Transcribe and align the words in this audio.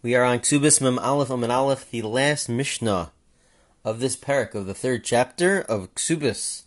We 0.00 0.14
are 0.14 0.22
on 0.22 0.38
Ksubis 0.38 0.80
Mem 0.80 0.96
Aleph 1.00 1.28
amud 1.28 1.50
aleph, 1.50 1.90
the 1.90 2.02
last 2.02 2.48
Mishnah 2.48 3.10
of 3.84 3.98
this 3.98 4.14
parak 4.14 4.54
of 4.54 4.66
the 4.66 4.72
third 4.72 5.02
chapter 5.02 5.60
of 5.62 5.92
Ksubis. 5.96 6.62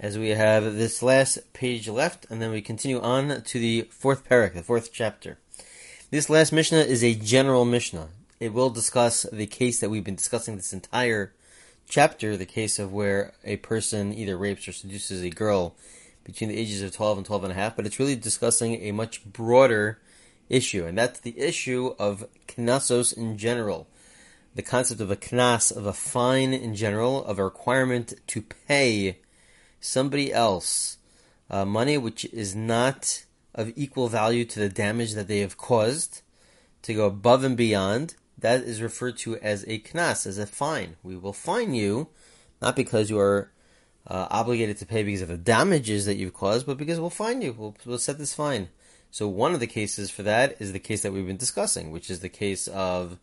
As 0.00 0.18
we 0.18 0.30
have 0.30 0.74
this 0.74 1.00
last 1.00 1.52
page 1.52 1.88
left, 1.88 2.26
and 2.28 2.42
then 2.42 2.50
we 2.50 2.60
continue 2.60 3.00
on 3.00 3.42
to 3.42 3.60
the 3.60 3.82
fourth 3.82 4.28
parak, 4.28 4.54
the 4.54 4.64
fourth 4.64 4.92
chapter. 4.92 5.38
This 6.10 6.28
last 6.28 6.52
Mishnah 6.52 6.78
is 6.80 7.04
a 7.04 7.14
general 7.14 7.64
Mishnah. 7.64 8.08
It 8.40 8.52
will 8.52 8.70
discuss 8.70 9.22
the 9.32 9.46
case 9.46 9.78
that 9.78 9.88
we've 9.88 10.02
been 10.02 10.16
discussing 10.16 10.56
this 10.56 10.72
entire 10.72 11.34
chapter, 11.88 12.36
the 12.36 12.46
case 12.46 12.80
of 12.80 12.92
where 12.92 13.32
a 13.44 13.58
person 13.58 14.12
either 14.12 14.36
rapes 14.36 14.66
or 14.66 14.72
seduces 14.72 15.22
a 15.22 15.30
girl 15.30 15.76
between 16.24 16.50
the 16.50 16.58
ages 16.58 16.82
of 16.82 16.92
12 16.92 17.18
and 17.18 17.26
12 17.26 17.44
and 17.44 17.52
a 17.52 17.54
half, 17.54 17.76
but 17.76 17.86
it's 17.86 18.00
really 18.00 18.16
discussing 18.16 18.82
a 18.82 18.90
much 18.90 19.24
broader 19.24 20.00
issue, 20.48 20.84
and 20.84 20.96
that's 20.96 21.20
the 21.20 21.38
issue 21.38 21.94
of 21.98 22.26
knasos 22.48 23.16
in 23.16 23.36
general. 23.38 23.88
The 24.54 24.62
concept 24.62 25.00
of 25.00 25.10
a 25.10 25.16
knas, 25.16 25.74
of 25.74 25.86
a 25.86 25.92
fine 25.92 26.52
in 26.52 26.74
general, 26.74 27.24
of 27.24 27.38
a 27.38 27.44
requirement 27.44 28.14
to 28.28 28.42
pay 28.42 29.18
somebody 29.80 30.32
else 30.32 30.96
uh, 31.50 31.64
money 31.64 31.98
which 31.98 32.24
is 32.26 32.54
not 32.56 33.24
of 33.54 33.72
equal 33.76 34.08
value 34.08 34.44
to 34.44 34.60
the 34.60 34.68
damage 34.68 35.14
that 35.14 35.28
they 35.28 35.40
have 35.40 35.56
caused, 35.56 36.22
to 36.82 36.94
go 36.94 37.06
above 37.06 37.42
and 37.42 37.56
beyond, 37.56 38.14
that 38.38 38.60
is 38.60 38.82
referred 38.82 39.16
to 39.16 39.36
as 39.38 39.64
a 39.64 39.78
knas, 39.78 40.26
as 40.26 40.38
a 40.38 40.46
fine. 40.46 40.96
We 41.02 41.16
will 41.16 41.32
fine 41.32 41.74
you, 41.74 42.08
not 42.60 42.76
because 42.76 43.08
you 43.08 43.18
are 43.18 43.50
uh, 44.06 44.28
obligated 44.30 44.76
to 44.78 44.86
pay 44.86 45.02
because 45.02 45.22
of 45.22 45.28
the 45.28 45.36
damages 45.36 46.06
that 46.06 46.16
you've 46.16 46.34
caused, 46.34 46.66
but 46.66 46.76
because 46.76 47.00
we'll 47.00 47.10
fine 47.10 47.42
you. 47.42 47.54
We'll, 47.56 47.76
we'll 47.84 47.98
set 47.98 48.18
this 48.18 48.34
fine. 48.34 48.68
So 49.10 49.28
one 49.28 49.54
of 49.54 49.60
the 49.60 49.66
cases 49.66 50.10
for 50.10 50.22
that 50.24 50.56
is 50.60 50.72
the 50.72 50.78
case 50.78 51.02
that 51.02 51.12
we've 51.12 51.26
been 51.26 51.36
discussing, 51.36 51.90
which 51.90 52.10
is 52.10 52.20
the 52.20 52.28
case 52.28 52.68
of 52.68 53.18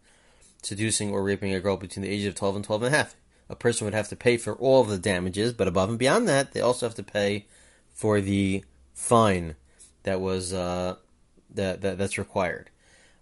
seducing 0.61 1.11
or 1.11 1.23
raping 1.23 1.53
a 1.53 1.59
girl 1.59 1.77
between 1.77 2.03
the 2.03 2.09
ages 2.09 2.27
of 2.27 2.35
12 2.35 2.55
and 2.57 2.65
12 2.65 2.83
and 2.83 2.95
a 2.95 2.97
half. 2.97 3.15
A 3.49 3.55
person 3.55 3.85
would 3.85 3.93
have 3.93 4.09
to 4.09 4.15
pay 4.15 4.37
for 4.37 4.53
all 4.55 4.81
of 4.81 4.87
the 4.87 4.97
damages, 4.97 5.53
but 5.53 5.67
above 5.67 5.89
and 5.89 5.99
beyond 5.99 6.27
that, 6.27 6.53
they 6.53 6.61
also 6.61 6.85
have 6.85 6.95
to 6.95 7.03
pay 7.03 7.45
for 7.93 8.21
the 8.21 8.63
fine 8.93 9.55
that 10.03 10.21
was 10.21 10.53
uh, 10.53 10.95
that, 11.53 11.81
that 11.81 11.97
that's 11.97 12.17
required. 12.17 12.69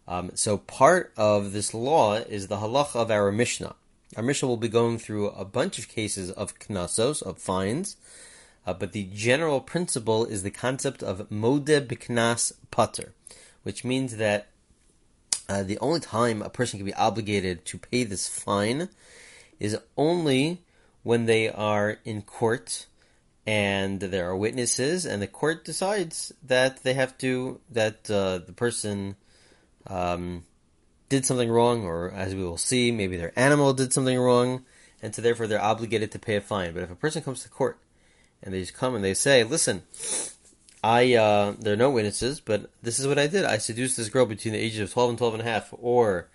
Um, 0.08 0.32
so 0.36 0.58
part 0.58 1.14
of 1.18 1.54
this 1.54 1.74
law 1.74 2.16
is 2.16 2.48
the 2.48 2.58
halach 2.58 2.96
of 2.96 3.12
our 3.12 3.32
Mishnah. 3.32 3.76
Our 4.18 4.24
Mishnah 4.24 4.48
will 4.48 4.58
be 4.58 4.68
going 4.68 4.98
through 4.98 5.30
a 5.30 5.46
bunch 5.46 5.80
of 5.80 5.88
cases 5.88 6.32
of 6.32 6.58
knasos, 6.60 7.22
of 7.22 7.38
fines, 7.38 7.96
uh, 8.66 8.74
but 8.74 8.92
the 8.92 9.10
general 9.14 9.60
principle 9.60 10.26
is 10.26 10.44
the 10.44 10.52
concept 10.52 11.02
of 11.02 11.30
modeh 11.30 11.86
biknas 11.86 12.54
pater, 12.70 13.14
which 13.64 13.84
means 13.84 14.18
that 14.18 14.50
uh, 15.50 15.64
the 15.64 15.80
only 15.80 16.00
time 16.00 16.42
a 16.42 16.50
person 16.50 16.80
can 16.80 16.86
be 16.86 16.94
obligated 16.94 17.66
to 17.66 17.78
pay 17.78 18.04
this 18.04 18.28
fine 18.28 18.90
is 19.60 19.78
only 19.98 20.62
when 21.04 21.26
they 21.26 21.50
are 21.50 21.98
in 22.06 22.22
court 22.22 22.86
and 23.46 24.00
there 24.00 24.30
are 24.30 24.38
witnesses, 24.38 25.06
and 25.06 25.22
the 25.22 25.28
court 25.28 25.66
decides 25.66 26.32
that 26.44 26.84
they 26.84 26.94
have 26.94 27.18
to 27.18 27.60
that 27.72 28.10
uh, 28.10 28.38
the 28.38 28.54
person 28.54 29.16
um, 29.88 30.44
did 31.10 31.26
something 31.26 31.50
wrong, 31.50 31.84
or 31.84 32.12
as 32.12 32.36
we 32.36 32.44
will 32.44 32.58
see, 32.58 32.92
maybe 32.92 33.18
their 33.18 33.34
animal 33.36 33.74
did 33.74 33.92
something 33.92 34.18
wrong, 34.18 34.64
and 35.02 35.16
so 35.16 35.22
therefore 35.22 35.48
they're 35.48 35.62
obligated 35.62 36.12
to 36.12 36.20
pay 36.20 36.36
a 36.36 36.42
fine. 36.42 36.74
But 36.74 36.84
if 36.84 36.92
a 36.92 36.96
person 36.96 37.24
comes 37.24 37.42
to 37.42 37.50
court 37.50 37.80
and 38.44 38.54
they 38.54 38.62
just 38.62 38.74
come 38.74 38.96
and 38.96 39.04
they 39.04 39.14
say, 39.14 39.44
"Listen, 39.44 39.84
I 40.84 41.14
uh, 41.16 41.56
there 41.60 41.74
are 41.74 41.78
no 41.78 41.92
witnesses, 41.92 42.40
but 42.40 42.70
this 42.82 43.00
is 43.00 43.08
what 43.08 43.20
I 43.20 43.28
did. 43.28 43.46
I 43.46 43.58
seduced 43.58 43.98
this 43.98 44.10
girl 44.10 44.26
between 44.26 44.54
the 44.54 44.60
ages 44.60 44.80
of 44.80 44.92
twelve 44.92 45.10
and 45.10 45.18
twelve 45.18 45.34
and 45.34 45.42
a 45.42 45.46
half," 45.46 45.70
or 45.72 46.30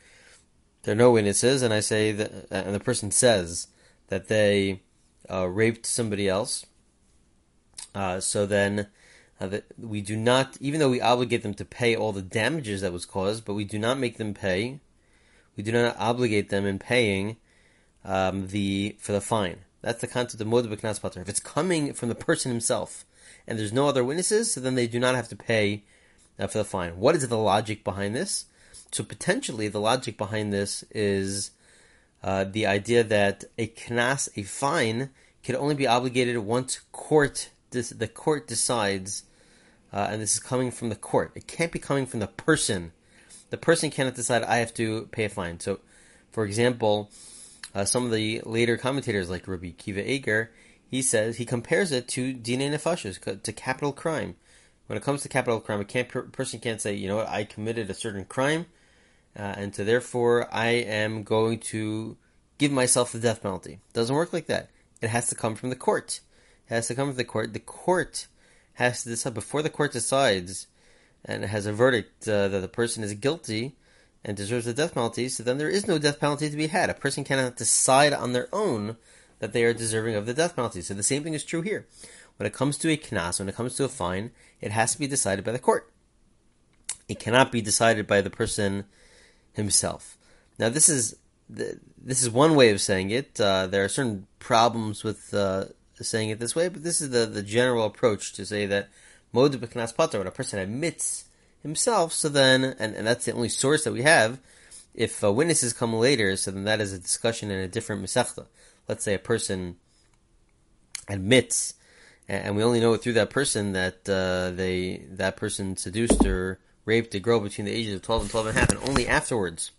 there 0.82 0.92
are 0.92 0.96
no 0.96 1.10
witnesses, 1.10 1.62
and 1.62 1.74
I 1.74 1.80
say 1.80 2.12
that, 2.12 2.46
and 2.50 2.74
the 2.74 2.80
person 2.80 3.10
says 3.10 3.68
that 4.08 4.28
they 4.28 4.82
uh, 5.30 5.46
raped 5.48 5.86
somebody 5.86 6.28
else. 6.28 6.66
Uh, 7.94 8.20
so 8.20 8.46
then. 8.46 8.88
Uh, 9.38 9.58
we 9.78 10.00
do 10.00 10.16
not, 10.16 10.56
even 10.62 10.80
though 10.80 10.88
we 10.88 10.98
obligate 10.98 11.42
them 11.42 11.52
to 11.52 11.62
pay 11.62 11.94
all 11.94 12.10
the 12.10 12.22
damages 12.22 12.80
that 12.80 12.90
was 12.90 13.04
caused, 13.04 13.44
but 13.44 13.52
we 13.52 13.66
do 13.66 13.78
not 13.78 13.98
make 13.98 14.16
them 14.16 14.32
pay. 14.32 14.80
We 15.58 15.62
do 15.62 15.72
not 15.72 15.94
obligate 15.98 16.48
them 16.48 16.64
in 16.64 16.78
paying 16.78 17.36
um, 18.02 18.46
the 18.46 18.96
for 18.98 19.12
the 19.12 19.20
fine. 19.20 19.58
That's 19.86 20.00
the 20.00 20.08
concept 20.08 20.40
of 20.40 20.48
modeh 20.48 20.66
b'knas 20.66 21.00
pater. 21.00 21.20
If 21.20 21.28
it's 21.28 21.38
coming 21.38 21.92
from 21.92 22.08
the 22.08 22.16
person 22.16 22.50
himself 22.50 23.04
and 23.46 23.56
there's 23.56 23.72
no 23.72 23.86
other 23.86 24.02
witnesses, 24.02 24.52
so 24.52 24.60
then 24.60 24.74
they 24.74 24.88
do 24.88 24.98
not 24.98 25.14
have 25.14 25.28
to 25.28 25.36
pay 25.36 25.84
uh, 26.40 26.48
for 26.48 26.58
the 26.58 26.64
fine. 26.64 26.98
What 26.98 27.14
is 27.14 27.28
the 27.28 27.38
logic 27.38 27.84
behind 27.84 28.16
this? 28.16 28.46
So 28.90 29.04
potentially 29.04 29.68
the 29.68 29.80
logic 29.80 30.18
behind 30.18 30.52
this 30.52 30.82
is 30.90 31.52
uh, 32.20 32.42
the 32.42 32.66
idea 32.66 33.04
that 33.04 33.44
a 33.56 33.68
knas, 33.68 34.28
a 34.34 34.42
fine, 34.42 35.10
can 35.44 35.54
only 35.54 35.76
be 35.76 35.86
obligated 35.86 36.38
once 36.38 36.80
court 36.90 37.50
the 37.70 38.10
court 38.12 38.48
decides, 38.48 39.22
uh, 39.92 40.08
and 40.10 40.20
this 40.20 40.32
is 40.32 40.40
coming 40.40 40.72
from 40.72 40.88
the 40.88 40.96
court. 40.96 41.30
It 41.36 41.46
can't 41.46 41.70
be 41.70 41.78
coming 41.78 42.06
from 42.06 42.18
the 42.18 42.26
person. 42.26 42.90
The 43.50 43.56
person 43.56 43.90
cannot 43.90 44.16
decide 44.16 44.42
I 44.42 44.56
have 44.56 44.74
to 44.74 45.06
pay 45.12 45.26
a 45.26 45.28
fine. 45.28 45.60
So, 45.60 45.78
for 46.32 46.44
example, 46.44 47.08
uh, 47.76 47.84
some 47.84 48.06
of 48.06 48.10
the 48.10 48.40
later 48.46 48.78
commentators, 48.78 49.28
like 49.28 49.46
Rabbi 49.46 49.72
Kiva 49.76 50.10
Eger, 50.10 50.50
he 50.88 51.02
says 51.02 51.36
he 51.36 51.44
compares 51.44 51.92
it 51.92 52.08
to 52.08 52.32
dina 52.32 52.74
nefashos, 52.74 53.42
to 53.42 53.52
capital 53.52 53.92
crime. 53.92 54.34
When 54.86 54.96
it 54.96 55.02
comes 55.02 55.20
to 55.22 55.28
capital 55.28 55.60
crime, 55.60 55.80
a 55.80 55.84
can't, 55.84 56.08
person 56.32 56.58
can't 56.58 56.80
say, 56.80 56.94
you 56.94 57.06
know 57.06 57.16
what, 57.16 57.28
I 57.28 57.44
committed 57.44 57.90
a 57.90 57.94
certain 57.94 58.24
crime, 58.24 58.64
uh, 59.38 59.42
and 59.42 59.74
so 59.74 59.84
therefore 59.84 60.48
I 60.54 60.68
am 60.68 61.22
going 61.22 61.58
to 61.72 62.16
give 62.56 62.72
myself 62.72 63.12
the 63.12 63.18
death 63.18 63.42
penalty. 63.42 63.72
It 63.72 63.92
doesn't 63.92 64.16
work 64.16 64.32
like 64.32 64.46
that. 64.46 64.70
It 65.02 65.10
has 65.10 65.28
to 65.28 65.34
come 65.34 65.54
from 65.54 65.68
the 65.68 65.76
court. 65.76 66.20
It 66.70 66.74
has 66.74 66.86
to 66.86 66.94
come 66.94 67.08
from 67.08 67.18
the 67.18 67.24
court. 67.24 67.52
The 67.52 67.60
court 67.60 68.26
has 68.74 69.02
to 69.02 69.10
decide 69.10 69.34
before 69.34 69.60
the 69.60 69.68
court 69.68 69.92
decides 69.92 70.66
and 71.26 71.44
has 71.44 71.66
a 71.66 71.74
verdict 71.74 72.26
uh, 72.26 72.48
that 72.48 72.60
the 72.60 72.68
person 72.68 73.04
is 73.04 73.12
guilty 73.12 73.76
and 74.26 74.36
deserves 74.36 74.64
the 74.64 74.74
death 74.74 74.92
penalty, 74.92 75.28
so 75.28 75.44
then 75.44 75.56
there 75.56 75.70
is 75.70 75.86
no 75.86 75.98
death 75.98 76.18
penalty 76.18 76.50
to 76.50 76.56
be 76.56 76.66
had. 76.66 76.90
A 76.90 76.94
person 76.94 77.22
cannot 77.22 77.56
decide 77.56 78.12
on 78.12 78.32
their 78.32 78.48
own 78.52 78.96
that 79.38 79.52
they 79.52 79.62
are 79.62 79.72
deserving 79.72 80.16
of 80.16 80.26
the 80.26 80.34
death 80.34 80.56
penalty. 80.56 80.82
So 80.82 80.94
the 80.94 81.04
same 81.04 81.22
thing 81.22 81.34
is 81.34 81.44
true 81.44 81.62
here. 81.62 81.86
When 82.36 82.46
it 82.46 82.52
comes 82.52 82.76
to 82.78 82.90
a 82.90 82.96
knas, 82.96 83.38
when 83.38 83.48
it 83.48 83.54
comes 83.54 83.76
to 83.76 83.84
a 83.84 83.88
fine, 83.88 84.32
it 84.60 84.72
has 84.72 84.92
to 84.92 84.98
be 84.98 85.06
decided 85.06 85.44
by 85.44 85.52
the 85.52 85.60
court. 85.60 85.92
It 87.08 87.20
cannot 87.20 87.52
be 87.52 87.62
decided 87.62 88.08
by 88.08 88.20
the 88.20 88.28
person 88.28 88.86
himself. 89.52 90.18
Now, 90.58 90.70
this 90.70 90.88
is 90.88 91.16
this 91.48 92.22
is 92.22 92.28
one 92.28 92.56
way 92.56 92.70
of 92.70 92.80
saying 92.80 93.10
it. 93.10 93.40
Uh, 93.40 93.68
there 93.68 93.84
are 93.84 93.88
certain 93.88 94.26
problems 94.40 95.04
with 95.04 95.32
uh, 95.32 95.66
saying 95.94 96.30
it 96.30 96.40
this 96.40 96.56
way, 96.56 96.68
but 96.68 96.82
this 96.82 97.00
is 97.00 97.10
the, 97.10 97.26
the 97.26 97.44
general 97.44 97.84
approach 97.84 98.32
to 98.32 98.44
say 98.44 98.66
that 98.66 98.88
pater, 99.32 100.18
when 100.18 100.26
a 100.26 100.32
person 100.32 100.58
admits 100.58 101.26
himself, 101.66 102.12
so 102.12 102.28
then, 102.28 102.64
and, 102.78 102.94
and 102.94 103.06
that's 103.06 103.24
the 103.24 103.32
only 103.32 103.48
source 103.48 103.84
that 103.84 103.92
we 103.92 104.02
have, 104.02 104.38
if 104.94 105.22
uh, 105.22 105.32
witnesses 105.32 105.72
come 105.72 105.92
later, 105.92 106.36
so 106.36 106.50
then 106.50 106.64
that 106.64 106.80
is 106.80 106.92
a 106.92 106.98
discussion 106.98 107.50
in 107.50 107.58
a 107.58 107.68
different 107.68 108.02
mesechta. 108.02 108.46
Let's 108.88 109.04
say 109.04 109.14
a 109.14 109.18
person 109.18 109.76
admits, 111.08 111.74
and 112.28 112.56
we 112.56 112.62
only 112.62 112.80
know 112.80 112.96
through 112.96 113.14
that 113.14 113.30
person 113.30 113.72
that 113.72 114.08
uh, 114.08 114.50
they 114.54 115.04
that 115.10 115.36
person 115.36 115.76
seduced 115.76 116.24
or 116.24 116.58
raped 116.84 117.14
a 117.14 117.20
girl 117.20 117.40
between 117.40 117.66
the 117.66 117.72
ages 117.72 117.94
of 117.94 118.02
12 118.02 118.22
and 118.22 118.30
12 118.30 118.46
and 118.46 118.56
a 118.56 118.60
half, 118.60 118.70
and 118.70 118.88
only 118.88 119.06
afterwards 119.06 119.72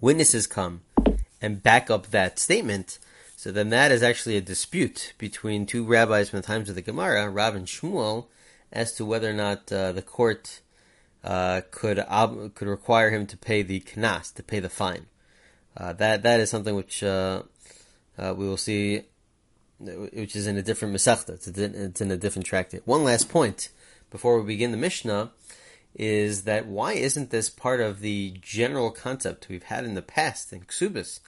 witnesses 0.00 0.46
come 0.46 0.82
and 1.40 1.62
back 1.62 1.90
up 1.90 2.08
that 2.08 2.38
statement, 2.38 2.98
so 3.36 3.50
then 3.50 3.70
that 3.70 3.90
is 3.90 4.02
actually 4.02 4.36
a 4.36 4.40
dispute 4.40 5.14
between 5.18 5.66
two 5.66 5.84
rabbis 5.84 6.28
from 6.28 6.40
the 6.40 6.46
times 6.46 6.68
of 6.68 6.74
the 6.74 6.82
Gemara, 6.82 7.28
Rav 7.28 7.54
and 7.54 7.66
Shmuel, 7.66 8.26
as 8.72 8.92
to 8.94 9.04
whether 9.04 9.30
or 9.30 9.34
not 9.34 9.70
uh, 9.70 9.92
the 9.92 10.02
court 10.02 10.60
uh, 11.22 11.60
could 11.70 11.98
ob- 11.98 12.54
could 12.54 12.68
require 12.68 13.10
him 13.10 13.26
to 13.26 13.36
pay 13.36 13.62
the 13.62 13.80
knas, 13.80 14.34
to 14.34 14.42
pay 14.42 14.60
the 14.60 14.68
fine. 14.68 15.06
Uh, 15.76 15.92
that 15.92 16.22
that 16.22 16.40
is 16.40 16.50
something 16.50 16.74
which 16.74 17.02
we 17.02 17.06
will 18.16 18.56
see, 18.56 19.02
which 19.78 20.34
is 20.34 20.46
in 20.46 20.56
a 20.56 20.62
different 20.62 20.94
mesechta. 20.94 21.30
It's, 21.30 21.46
it's 21.46 22.00
in 22.00 22.10
a 22.10 22.16
different 22.16 22.46
tractate. 22.46 22.86
One 22.86 23.04
last 23.04 23.28
point 23.28 23.68
before 24.10 24.40
we 24.40 24.46
begin 24.46 24.70
the 24.70 24.76
Mishnah 24.76 25.30
is 25.94 26.44
that 26.44 26.66
why 26.66 26.92
isn't 26.94 27.30
this 27.30 27.50
part 27.50 27.80
of 27.80 28.00
the 28.00 28.34
general 28.40 28.90
concept 28.90 29.48
we've 29.48 29.64
had 29.64 29.84
in 29.84 29.94
the 29.94 30.02
past 30.02 30.52
in 30.52 30.62
Ksubis? 30.62 31.20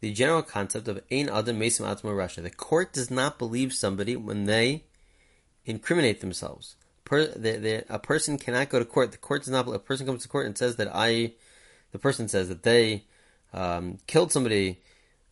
The 0.00 0.12
general 0.12 0.42
concept 0.42 0.88
of 0.88 1.00
ein 1.10 1.28
adam 1.28 1.58
mesim 1.58 1.88
atma 1.88 2.10
rasha. 2.10 2.42
The 2.42 2.50
court 2.50 2.92
does 2.92 3.10
not 3.10 3.38
believe 3.38 3.72
somebody 3.72 4.16
when 4.16 4.44
they 4.44 4.84
incriminate 5.64 6.20
themselves 6.20 6.76
per, 7.08 7.32
a 7.88 7.98
person 7.98 8.38
cannot 8.38 8.68
go 8.68 8.78
to 8.78 8.84
court. 8.84 9.12
The 9.12 9.18
court 9.18 9.42
does 9.42 9.50
not. 9.50 9.66
A 9.66 9.78
person 9.78 10.06
comes 10.06 10.22
to 10.22 10.28
court 10.28 10.46
and 10.46 10.56
says 10.56 10.76
that 10.76 10.90
I, 10.92 11.32
the 11.92 11.98
person 11.98 12.28
says 12.28 12.48
that 12.48 12.62
they 12.62 13.04
um, 13.52 13.98
killed 14.06 14.30
somebody, 14.30 14.80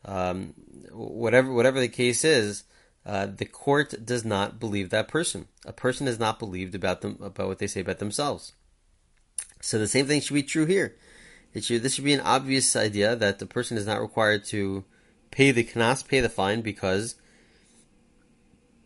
um, 0.05 0.55
whatever 0.91 1.53
whatever 1.53 1.79
the 1.79 1.89
case 1.89 2.25
is. 2.25 2.65
Uh, 3.05 3.27
the 3.27 3.45
court 3.45 3.95
does 4.05 4.25
not 4.25 4.59
believe 4.59 4.91
that 4.91 5.07
person. 5.07 5.47
A 5.65 5.73
person 5.73 6.09
is 6.09 6.19
not 6.19 6.41
believed 6.41 6.75
about 6.75 7.03
them 7.03 7.19
about 7.23 7.47
what 7.47 7.59
they 7.59 7.69
say 7.69 7.81
about 7.81 8.01
themselves. 8.01 8.53
So 9.61 9.79
the 9.79 9.87
same 9.87 10.07
thing 10.07 10.21
should 10.21 10.35
be 10.35 10.43
true 10.43 10.67
here. 10.67 10.97
it 11.55 11.63
should 11.63 11.83
this 11.83 11.95
should 11.95 12.05
be 12.05 12.15
an 12.15 12.21
obvious 12.21 12.75
idea 12.75 13.15
that 13.15 13.39
the 13.39 13.47
person 13.47 13.77
is 13.77 13.87
not 13.87 14.01
required 14.01 14.45
to 14.47 14.85
pay 15.31 15.53
the 15.53 15.63
knas, 15.63 16.07
pay 16.07 16.21
the 16.21 16.29
fine 16.29 16.63
because 16.63 17.15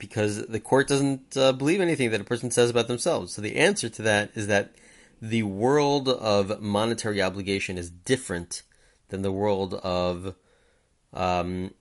because 0.00 0.46
the 0.46 0.58
court 0.58 0.88
doesn't 0.88 1.36
uh, 1.36 1.52
believe 1.52 1.80
anything 1.80 2.10
that 2.10 2.20
a 2.20 2.24
person 2.24 2.50
says 2.50 2.70
about 2.70 2.88
themselves. 2.88 3.34
So 3.34 3.42
the 3.42 3.56
answer 3.56 3.88
to 3.90 4.02
that 4.02 4.30
is 4.34 4.48
that 4.48 4.74
the 5.22 5.44
world 5.44 6.08
of 6.08 6.60
monetary 6.60 7.22
obligation 7.22 7.78
is 7.78 7.90
different 7.90 8.62
than 9.10 9.22
the 9.22 9.30
world 9.30 9.74
of 9.74 10.34
um, 11.12 11.74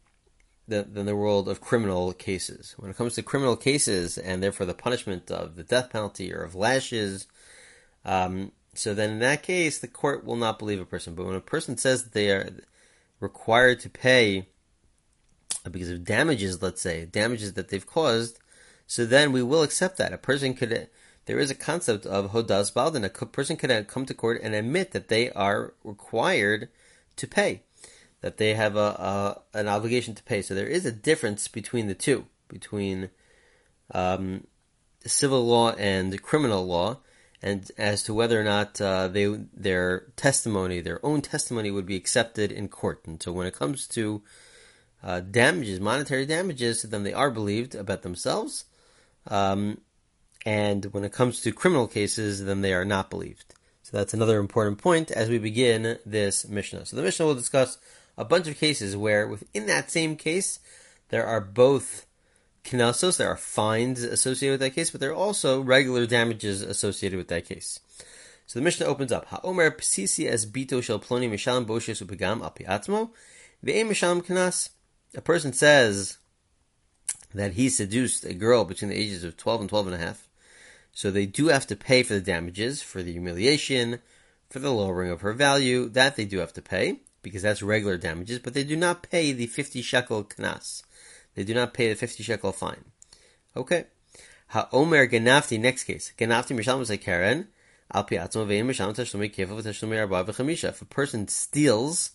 than, 0.67 0.93
than 0.93 1.05
the 1.05 1.15
world 1.15 1.47
of 1.47 1.61
criminal 1.61 2.13
cases. 2.13 2.75
When 2.77 2.91
it 2.91 2.97
comes 2.97 3.15
to 3.15 3.23
criminal 3.23 3.55
cases 3.55 4.17
and 4.17 4.43
therefore 4.43 4.65
the 4.65 4.73
punishment 4.73 5.31
of 5.31 5.55
the 5.55 5.63
death 5.63 5.89
penalty 5.89 6.33
or 6.33 6.43
of 6.43 6.53
lashes, 6.53 7.27
um, 8.03 8.51
so 8.73 8.93
then 8.93 9.11
in 9.11 9.19
that 9.19 9.43
case 9.43 9.79
the 9.79 9.87
court 9.87 10.25
will 10.25 10.35
not 10.35 10.59
believe 10.59 10.81
a 10.81 10.85
person. 10.85 11.15
But 11.15 11.25
when 11.25 11.35
a 11.35 11.41
person 11.41 11.77
says 11.77 12.09
they 12.09 12.29
are 12.29 12.49
required 13.19 13.79
to 13.81 13.89
pay 13.89 14.47
because 15.69 15.89
of 15.89 16.05
damages, 16.05 16.61
let's 16.61 16.81
say 16.81 17.05
damages 17.05 17.53
that 17.53 17.69
they've 17.69 17.85
caused, 17.85 18.39
so 18.87 19.05
then 19.05 19.31
we 19.31 19.43
will 19.43 19.63
accept 19.63 19.97
that 19.97 20.13
a 20.13 20.17
person 20.17 20.53
could. 20.53 20.89
There 21.25 21.39
is 21.39 21.51
a 21.51 21.55
concept 21.55 22.05
of 22.05 22.31
hodas 22.31 22.73
baldin. 22.73 23.05
A 23.05 23.09
person 23.09 23.55
could 23.55 23.87
come 23.87 24.05
to 24.05 24.13
court 24.13 24.41
and 24.41 24.55
admit 24.55 24.91
that 24.91 25.09
they 25.09 25.29
are 25.31 25.73
required 25.83 26.69
to 27.17 27.27
pay 27.27 27.61
that 28.21 28.37
they 28.37 28.53
have 28.53 28.75
a, 28.75 28.79
a, 28.79 29.57
an 29.57 29.67
obligation 29.67 30.15
to 30.15 30.23
pay. 30.23 30.41
So 30.41 30.53
there 30.53 30.67
is 30.67 30.85
a 30.85 30.91
difference 30.91 31.47
between 31.47 31.87
the 31.87 31.93
two, 31.93 32.25
between 32.47 33.09
um, 33.93 34.45
civil 35.05 35.45
law 35.45 35.71
and 35.73 36.21
criminal 36.21 36.65
law, 36.65 36.99
and 37.41 37.71
as 37.77 38.03
to 38.03 38.13
whether 38.13 38.39
or 38.39 38.43
not 38.43 38.81
uh, 38.81 39.07
they 39.07 39.25
their 39.53 40.07
testimony, 40.17 40.81
their 40.81 41.03
own 41.05 41.21
testimony, 41.21 41.71
would 41.71 41.85
be 41.85 41.95
accepted 41.95 42.51
in 42.51 42.67
court. 42.67 43.01
And 43.05 43.21
so 43.21 43.31
when 43.31 43.47
it 43.47 43.55
comes 43.55 43.87
to 43.89 44.21
uh, 45.03 45.21
damages, 45.21 45.79
monetary 45.79 46.25
damages, 46.25 46.83
then 46.83 47.03
they 47.03 47.13
are 47.13 47.31
believed 47.31 47.75
about 47.75 48.01
themselves. 48.01 48.65
Um, 49.27 49.81
and 50.45 50.85
when 50.85 51.03
it 51.03 51.11
comes 51.11 51.41
to 51.41 51.51
criminal 51.51 51.87
cases, 51.87 52.45
then 52.45 52.61
they 52.61 52.73
are 52.73 52.85
not 52.85 53.09
believed. 53.09 53.55
So 53.83 53.97
that's 53.97 54.13
another 54.13 54.39
important 54.39 54.77
point 54.77 55.09
as 55.11 55.29
we 55.29 55.39
begin 55.39 55.97
this 56.05 56.47
Mishnah. 56.47 56.85
So 56.85 56.95
the 56.95 57.01
Mishnah 57.01 57.25
will 57.25 57.35
discuss 57.35 57.77
a 58.17 58.25
bunch 58.25 58.47
of 58.47 58.57
cases 58.57 58.95
where 58.95 59.27
within 59.27 59.65
that 59.65 59.89
same 59.89 60.15
case 60.15 60.59
there 61.09 61.25
are 61.25 61.41
both 61.41 62.05
knasos, 62.63 63.17
there 63.17 63.29
are 63.29 63.37
fines 63.37 64.03
associated 64.03 64.53
with 64.53 64.59
that 64.59 64.75
case, 64.75 64.91
but 64.91 65.01
there 65.01 65.11
are 65.11 65.15
also 65.15 65.61
regular 65.61 66.05
damages 66.05 66.61
associated 66.61 67.17
with 67.17 67.29
that 67.29 67.45
case. 67.45 67.79
So 68.45 68.59
the 68.59 68.63
Mishnah 68.63 68.85
opens 68.85 69.11
up. 69.11 69.25
Ha'omer 69.27 69.71
psisi 69.71 70.27
es 70.29 70.45
bito 70.45 70.83
shel 70.83 70.99
ploni 70.99 71.29
mishalim 71.29 71.65
boshes 71.65 72.03
upigam 72.03 72.43
api 72.43 72.65
ve'em 72.65 73.89
mishalim. 73.89 74.69
A 75.15 75.21
person 75.21 75.53
says 75.53 76.17
that 77.33 77.53
he 77.53 77.69
seduced 77.69 78.25
a 78.25 78.33
girl 78.33 78.63
between 78.65 78.89
the 78.89 78.97
ages 78.97 79.23
of 79.23 79.37
12 79.37 79.61
and 79.61 79.69
12 79.69 79.87
and 79.87 79.95
a 79.95 79.99
half. 79.99 80.27
So 80.91 81.11
they 81.11 81.25
do 81.25 81.47
have 81.47 81.67
to 81.67 81.75
pay 81.75 82.03
for 82.03 82.13
the 82.13 82.21
damages, 82.21 82.81
for 82.81 83.01
the 83.01 83.11
humiliation, 83.11 83.99
for 84.49 84.59
the 84.59 84.71
lowering 84.71 85.11
of 85.11 85.21
her 85.21 85.33
value. 85.33 85.89
That 85.89 86.15
they 86.15 86.25
do 86.25 86.39
have 86.39 86.53
to 86.53 86.61
pay 86.61 86.99
because 87.21 87.41
that's 87.41 87.61
regular 87.61 87.97
damages, 87.97 88.39
but 88.39 88.53
they 88.53 88.63
do 88.63 88.75
not 88.75 89.03
pay 89.03 89.31
the 89.31 89.47
50 89.47 89.81
shekel 89.81 90.23
knas. 90.23 90.83
They 91.35 91.43
do 91.43 91.53
not 91.53 91.73
pay 91.73 91.89
the 91.89 91.95
50 91.95 92.23
shekel 92.23 92.51
fine. 92.51 92.85
Okay. 93.55 93.85
Ha'omer 94.47 95.07
genafti, 95.07 95.59
next 95.59 95.83
case. 95.83 96.11
keren. 96.17 97.47
Tashlumi 97.93 99.33
kefel 99.33 99.61
v'tashlumi 99.61 99.99
arba 99.99 100.23
v'chamisha. 100.23 100.69
If 100.69 100.81
a 100.81 100.85
person 100.85 101.27
steals, 101.27 102.11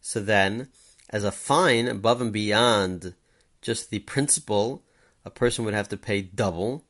so 0.00 0.20
then, 0.20 0.68
as 1.10 1.24
a 1.24 1.32
fine 1.32 1.86
above 1.88 2.20
and 2.20 2.32
beyond 2.32 3.14
just 3.60 3.90
the 3.90 3.98
principal, 4.00 4.82
a 5.24 5.30
person 5.30 5.64
would 5.64 5.74
have 5.74 5.88
to 5.90 5.96
pay 5.96 6.22
double 6.22 6.84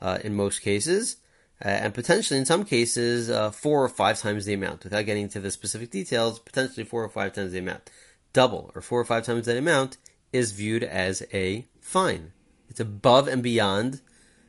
uh, 0.00 0.18
in 0.22 0.34
most 0.34 0.60
cases 0.60 1.16
uh, 1.64 1.68
and 1.68 1.94
potentially 1.94 2.38
in 2.38 2.46
some 2.46 2.64
cases 2.64 3.30
uh, 3.30 3.50
four 3.50 3.84
or 3.84 3.88
five 3.88 4.18
times 4.18 4.44
the 4.44 4.54
amount. 4.54 4.84
Without 4.84 5.06
getting 5.06 5.24
into 5.24 5.40
the 5.40 5.50
specific 5.50 5.90
details, 5.90 6.38
potentially 6.38 6.84
four 6.84 7.04
or 7.04 7.08
five 7.08 7.32
times 7.32 7.52
the 7.52 7.58
amount. 7.58 7.90
Double 8.32 8.70
or 8.74 8.80
four 8.80 9.00
or 9.00 9.04
five 9.04 9.24
times 9.24 9.46
that 9.46 9.56
amount 9.56 9.96
is 10.32 10.52
viewed 10.52 10.82
as 10.82 11.22
a 11.32 11.66
fine. 11.80 12.32
It's 12.68 12.80
above 12.80 13.28
and 13.28 13.42
beyond 13.42 14.00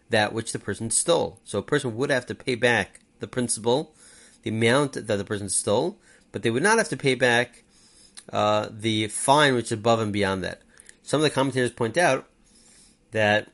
that 0.09 0.33
which 0.33 0.51
the 0.51 0.59
person 0.59 0.89
stole. 0.89 1.39
So 1.43 1.59
a 1.59 1.63
person 1.63 1.95
would 1.95 2.09
have 2.09 2.25
to 2.27 2.35
pay 2.35 2.55
back 2.55 3.01
the 3.19 3.27
principal, 3.27 3.95
the 4.43 4.51
amount 4.51 4.93
that 4.93 5.07
the 5.07 5.23
person 5.23 5.49
stole, 5.49 5.99
but 6.31 6.43
they 6.43 6.51
would 6.51 6.63
not 6.63 6.77
have 6.77 6.89
to 6.89 6.97
pay 6.97 7.15
back 7.15 7.63
uh, 8.31 8.69
the 8.71 9.07
fine 9.07 9.55
which 9.55 9.65
is 9.65 9.71
above 9.73 9.99
and 9.99 10.13
beyond 10.13 10.43
that. 10.43 10.61
Some 11.03 11.19
of 11.19 11.23
the 11.23 11.29
commentators 11.29 11.71
point 11.71 11.97
out 11.97 12.27
that 13.11 13.51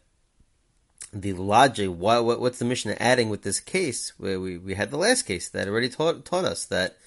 the 1.13 1.33
logic, 1.33 1.89
what, 1.89 2.25
what, 2.25 2.39
what's 2.39 2.59
the 2.59 2.65
Mishnah 2.65 2.97
adding 2.99 3.29
with 3.29 3.43
this 3.43 3.59
case? 3.59 4.13
Where 4.17 4.39
we, 4.39 4.57
we 4.57 4.75
had 4.75 4.91
the 4.91 4.97
last 4.97 5.23
case 5.23 5.49
that 5.49 5.67
already 5.67 5.89
taught, 5.89 6.25
taught 6.25 6.45
us 6.45 6.65
that 6.65 6.97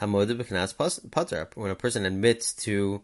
Hamodah 0.00 0.40
B'Knas 0.40 1.10
Pater, 1.10 1.48
when 1.54 1.70
a 1.70 1.76
person 1.76 2.04
admits 2.04 2.52
to 2.54 3.02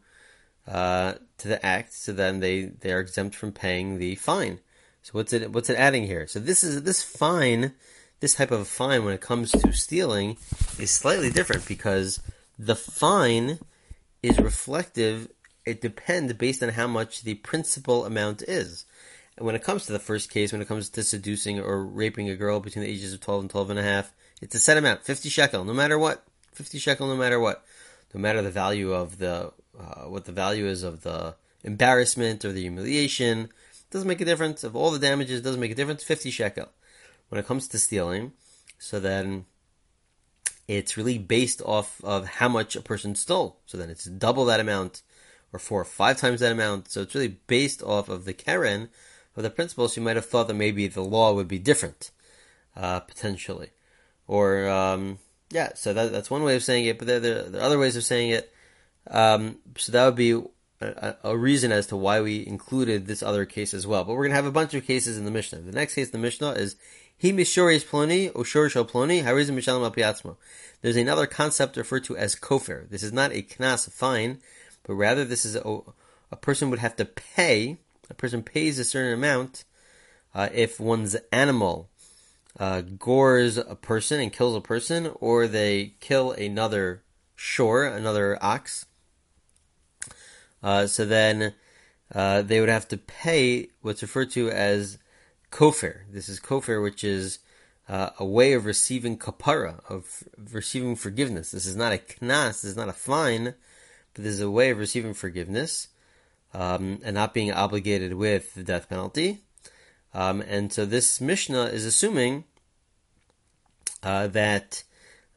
uh, 0.67 1.15
to 1.39 1.49
the 1.49 1.65
act, 1.65 1.93
so 1.93 2.13
then 2.13 2.41
they, 2.41 2.65
they 2.65 2.93
are 2.93 2.99
exempt 2.99 3.37
from 3.37 3.53
paying 3.53 3.99
the 3.99 4.17
fine. 4.17 4.59
So 5.03 5.13
what's 5.13 5.33
it 5.33 5.53
what's 5.53 5.71
it 5.71 5.79
adding 5.79 6.07
here? 6.07 6.27
So 6.27 6.41
this 6.41 6.65
is 6.65 6.83
this 6.83 7.05
fine, 7.05 7.75
this 8.19 8.35
type 8.35 8.51
of 8.51 8.67
fine 8.67 9.05
when 9.05 9.15
it 9.15 9.21
comes 9.21 9.53
to 9.53 9.73
stealing 9.73 10.37
is 10.81 10.91
slightly 10.91 11.31
different 11.31 11.69
because 11.69 12.21
the 12.59 12.75
fine 12.75 13.61
is 14.23 14.39
reflective. 14.39 15.29
It 15.65 15.81
depends 15.81 16.33
based 16.35 16.63
on 16.63 16.71
how 16.71 16.87
much 16.87 17.23
the 17.23 17.35
principal 17.35 18.05
amount 18.05 18.43
is 18.43 18.87
And 19.37 19.45
when 19.45 19.55
it 19.55 19.63
comes 19.63 19.87
to 19.87 19.93
the 19.93 19.99
first 19.99 20.31
case, 20.31 20.53
when 20.53 20.63
it 20.63 20.69
comes 20.69 20.89
to 20.91 21.03
seducing 21.03 21.61
or 21.61 21.85
raping 21.85 22.31
a 22.31 22.37
girl 22.37 22.61
between 22.61 22.85
the 22.85 22.91
ages 22.91 23.13
of 23.13 23.21
12 23.21 23.43
and 23.43 23.51
12 23.51 23.71
and 23.71 23.79
a 23.79 23.83
half, 23.83 24.13
it's 24.41 24.55
a 24.55 24.59
set 24.59 24.79
amount, 24.79 25.03
50 25.03 25.29
shekel, 25.29 25.65
no 25.65 25.75
matter 25.75 25.99
what. 25.99 26.25
50 26.53 26.79
shekel, 26.79 27.07
no 27.07 27.17
matter 27.17 27.39
what. 27.39 27.65
No 28.15 28.21
matter 28.21 28.41
the 28.41 28.51
value 28.51 28.93
of 28.93 29.19
the, 29.19 29.53
uh, 29.79 30.05
what 30.05 30.25
the 30.25 30.33
value 30.33 30.67
is 30.67 30.83
of 30.83 31.03
the 31.03 31.35
embarrassment 31.63 32.45
or 32.45 32.53
the 32.53 32.63
humiliation, 32.63 33.51
doesn't 33.91 34.09
make 34.09 34.23
a 34.23 34.25
difference. 34.25 34.65
Of 34.65 34.75
all 34.75 34.91
the 34.91 34.99
damages, 34.99 35.43
doesn't 35.43 35.61
make 35.61 35.71
a 35.73 35.75
difference, 35.75 36.03
50 36.03 36.31
shekel. 36.31 36.69
When 37.29 37.39
it 37.39 37.47
comes 37.47 37.69
to 37.69 37.79
stealing, 37.79 38.33
so 38.79 39.01
then 39.01 39.45
it's 40.69 40.97
really 40.97 41.19
based 41.19 41.63
off 41.65 42.03
of 42.03 42.27
how 42.27 42.49
much 42.49 42.77
a 42.77 42.81
person 42.81 43.15
stole. 43.15 43.61
So 43.67 43.79
then 43.79 43.91
it's 43.91 44.05
double 44.05 44.45
that 44.47 44.61
amount 44.61 45.03
or 45.53 45.59
four 45.59 45.81
or 45.81 45.85
five 45.85 46.19
times 46.19 46.41
that 46.41 46.53
amount. 46.53 46.91
So 46.91 47.03
it's 47.03 47.15
really 47.15 47.39
based 47.47 47.83
off 47.83 48.09
of 48.09 48.25
the 48.25 48.35
keren 48.35 48.89
of 49.37 49.43
the 49.43 49.51
principles, 49.51 49.97
you 49.97 50.03
might 50.03 50.17
have 50.17 50.27
thought 50.27 50.49
that 50.49 50.55
maybe 50.55 50.89
the 50.89 51.03
law 51.03 51.33
would 51.33 51.49
be 51.49 51.59
different, 51.59 52.11
uh, 52.75 53.01
potentially. 53.01 53.71
Or, 54.27 54.69
um, 54.69 55.19
yeah, 55.51 55.75
so 55.75 55.93
that, 55.93 56.11
that's 56.11 56.31
one 56.31 56.43
way 56.43 56.57
of 56.57 56.65
saying 56.65 56.87
it, 56.87 56.99
but 56.99 57.07
there, 57.07 57.21
there, 57.21 57.43
there 57.43 57.61
are 57.61 57.65
other 57.65 57.79
ways 57.79 57.97
of 57.97 58.05
saying 58.05 58.31
it. 58.31 58.53
Um, 59.09 59.59
so 59.77 59.93
that 59.93 60.05
would 60.05 60.17
be 60.17 60.43
a, 60.81 61.17
a, 61.23 61.37
reason 61.37 61.71
as 61.71 61.87
to 61.89 61.97
why 61.97 62.21
we 62.21 62.45
included 62.47 63.07
this 63.07 63.23
other 63.23 63.45
case 63.45 63.73
as 63.73 63.87
well. 63.87 64.05
But 64.05 64.15
we're 64.15 64.25
going 64.25 64.31
to 64.31 64.37
have 64.37 64.47
a 64.47 64.51
bunch 64.51 64.75
of 64.75 64.87
cases 64.87 65.17
in 65.17 65.25
the 65.25 65.31
Mishnah. 65.31 65.61
The 65.61 65.73
next 65.73 65.95
case 65.95 66.07
in 66.07 66.13
the 66.13 66.19
Mishnah 66.19 66.53
is 66.53 66.77
There's 70.83 70.97
another 70.97 71.27
concept 71.27 71.77
referred 71.77 72.05
to 72.05 72.17
as 72.17 72.37
kofir. 72.37 72.89
This 72.89 73.03
is 73.03 73.13
not 73.13 73.33
a 73.33 73.43
knas, 73.43 73.91
fine, 73.91 74.39
but 74.83 74.95
rather 74.95 75.25
this 75.25 75.45
is 75.45 75.57
a, 75.57 75.81
a 76.31 76.37
person 76.37 76.71
would 76.71 76.79
have 76.81 76.97
to 76.97 77.05
pay 77.05 77.79
a 78.11 78.15
person 78.15 78.43
pays 78.43 78.79
a 78.79 78.85
certain 78.85 79.13
amount 79.13 79.65
uh, 80.35 80.49
if 80.53 80.79
one's 80.79 81.17
animal 81.33 81.89
uh, 82.59 82.81
gores 82.81 83.57
a 83.59 83.75
person 83.75 84.21
and 84.21 84.33
kills 84.33 84.57
a 84.57 84.61
person, 84.61 85.11
or 85.17 85.47
they 85.47 85.95
kill 86.01 86.33
another 86.33 87.03
shor, 87.35 87.85
another 87.85 88.39
ox. 88.41 88.87
Uh, 90.63 90.87
so 90.87 91.05
then 91.05 91.53
uh, 92.15 92.43
they 92.43 92.61
would 92.61 92.69
have 92.69 92.89
to 92.89 92.97
pay 92.97 93.69
what's 93.83 94.03
referred 94.03 94.31
to 94.31 94.51
as 94.51 94.99
kofir. 95.57 96.01
This 96.13 96.29
is 96.29 96.39
kofir, 96.39 96.83
which 96.83 97.03
is 97.03 97.39
uh, 97.89 98.11
a 98.19 98.25
way 98.25 98.53
of 98.53 98.67
receiving 98.67 99.17
kapara, 99.17 99.81
of 99.89 100.25
receiving 100.53 100.97
forgiveness. 100.97 101.51
This 101.51 101.65
is 101.65 101.75
not 101.75 101.95
a 101.95 101.99
knas, 101.99 102.61
this 102.61 102.65
is 102.65 102.77
not 102.77 102.91
a 102.91 102.93
fine, 102.93 103.55
but 104.13 104.25
this 104.25 104.35
is 104.35 104.41
a 104.43 104.51
way 104.51 104.69
of 104.69 104.79
receiving 104.79 105.15
forgiveness 105.15 105.89
um, 106.53 107.01
and 107.03 107.15
not 107.15 107.33
being 107.33 107.53
obligated 107.53 108.15
with 108.15 108.55
the 108.55 108.63
death 108.63 108.91
penalty. 108.91 109.45
Um, 110.13 110.43
and 110.43 110.71
so 110.71 110.85
this 110.85 111.23
Mishnah 111.23 111.65
is 111.67 111.87
assuming 111.87 112.45
uh, 114.03 114.27
that 114.29 114.83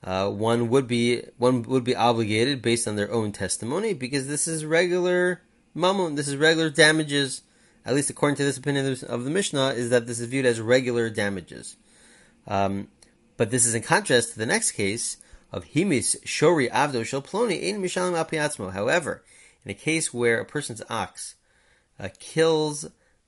uh, 0.03 0.29
one 0.29 0.69
would 0.69 0.87
be 0.87 1.23
one 1.37 1.63
would 1.63 1.85
be 1.85 1.95
obligated 1.95 2.61
based 2.61 2.87
on 2.87 2.97
their 2.97 3.11
own 3.11 3.31
testimony 3.31 3.93
because 3.93 4.27
this 4.27 4.47
is 4.49 4.65
regular 4.65 5.41
mammon, 5.73 6.15
this 6.15 6.27
is 6.27 6.35
regular 6.35 6.69
damages. 6.69 7.41
At 7.85 7.95
least 7.95 8.09
according 8.09 8.37
to 8.37 8.43
this 8.43 8.57
opinion 8.57 8.97
of 9.07 9.23
the 9.23 9.29
Mishnah, 9.29 9.69
is 9.69 9.89
that 9.89 10.05
this 10.05 10.19
is 10.19 10.27
viewed 10.27 10.45
as 10.45 10.59
regular 10.59 11.09
damages. 11.09 11.77
Um, 12.47 12.89
but 13.37 13.51
this 13.51 13.65
is 13.65 13.73
in 13.73 13.81
contrast 13.81 14.33
to 14.33 14.39
the 14.39 14.45
next 14.45 14.71
case, 14.71 15.17
of 15.51 15.65
himis 15.65 16.19
shori 16.23 16.69
avdo 16.69 17.05
shel 17.05 17.21
ploni 17.21 17.67
ein 17.67 17.81
mishalim 17.81 18.15
al 18.15 18.71
However, 18.71 19.23
in 19.65 19.71
a 19.71 19.75
case 19.75 20.13
where 20.13 20.39
a 20.39 20.45
person's 20.45 20.81
ox 20.89 21.35
uh, 21.99 22.09
kills 22.19 22.85